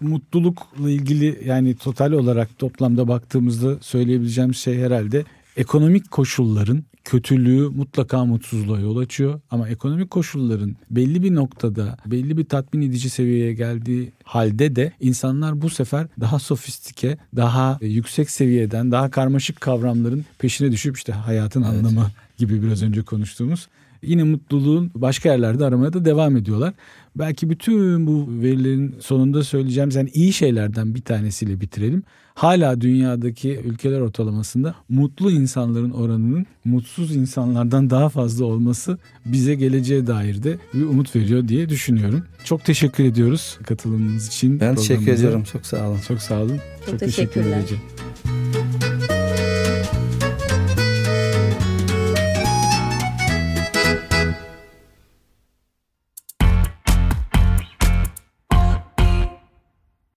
mutlulukla 0.00 0.90
ilgili 0.90 1.42
yani 1.46 1.74
total 1.74 2.12
olarak 2.12 2.58
toplamda 2.58 3.08
baktığımızda 3.08 3.78
söyleyebileceğim 3.80 4.54
şey 4.54 4.78
herhalde 4.78 5.24
ekonomik 5.56 6.10
koşulların 6.10 6.84
kötülüğü 7.04 7.68
mutlaka 7.68 8.24
mutsuzluğa 8.24 8.80
yol 8.80 8.96
açıyor. 8.96 9.40
Ama 9.50 9.68
ekonomik 9.68 10.10
koşulların 10.10 10.76
belli 10.90 11.22
bir 11.22 11.34
noktada 11.34 11.96
belli 12.06 12.36
bir 12.36 12.44
tatmin 12.44 12.88
edici 12.88 13.10
seviyeye 13.10 13.54
geldiği 13.54 14.12
halde 14.24 14.76
de 14.76 14.92
insanlar 15.00 15.62
bu 15.62 15.70
sefer 15.70 16.06
daha 16.20 16.38
sofistike, 16.38 17.18
daha 17.36 17.78
yüksek 17.80 18.30
seviyeden, 18.30 18.90
daha 18.90 19.10
karmaşık 19.10 19.60
kavramların 19.60 20.24
peşine 20.38 20.72
düşüp 20.72 20.96
işte 20.96 21.12
hayatın 21.12 21.62
evet. 21.62 21.72
anlamı 21.72 22.10
gibi 22.38 22.62
biraz 22.62 22.82
önce 22.82 23.02
konuştuğumuz 23.02 23.68
yine 24.02 24.22
mutluluğun 24.22 24.90
başka 24.94 25.28
yerlerde 25.28 25.64
aramaya 25.64 25.92
da 25.92 26.04
devam 26.04 26.36
ediyorlar. 26.36 26.74
Belki 27.16 27.50
bütün 27.50 28.06
bu 28.06 28.42
verilerin 28.42 28.94
sonunda 29.00 29.44
söyleyeceğimiz 29.44 29.96
yani 29.96 30.10
iyi 30.14 30.32
şeylerden 30.32 30.94
bir 30.94 31.00
tanesiyle 31.00 31.60
bitirelim. 31.60 32.02
Hala 32.34 32.80
dünyadaki 32.80 33.60
ülkeler 33.64 34.00
ortalamasında 34.00 34.74
mutlu 34.88 35.30
insanların 35.30 35.90
oranının 35.90 36.46
mutsuz 36.64 37.16
insanlardan 37.16 37.90
daha 37.90 38.08
fazla 38.08 38.44
olması 38.44 38.98
bize 39.24 39.54
geleceğe 39.54 40.06
dair 40.06 40.42
de 40.42 40.58
bir 40.74 40.82
umut 40.82 41.16
veriyor 41.16 41.48
diye 41.48 41.68
düşünüyorum. 41.68 42.22
Çok 42.44 42.64
teşekkür 42.64 43.04
ediyoruz 43.04 43.58
katılımınız 43.66 44.26
için. 44.28 44.60
Ben 44.60 44.74
teşekkür 44.74 45.08
ediyorum. 45.12 45.44
Çok 45.52 45.66
sağ 45.66 45.88
olun. 45.88 45.98
Çok 46.08 46.22
sağ 46.22 46.40
olun. 46.42 46.58
Çok, 46.80 46.90
Çok 46.90 47.00
teşekkürler. 47.00 47.62
teşekkür 47.62 47.99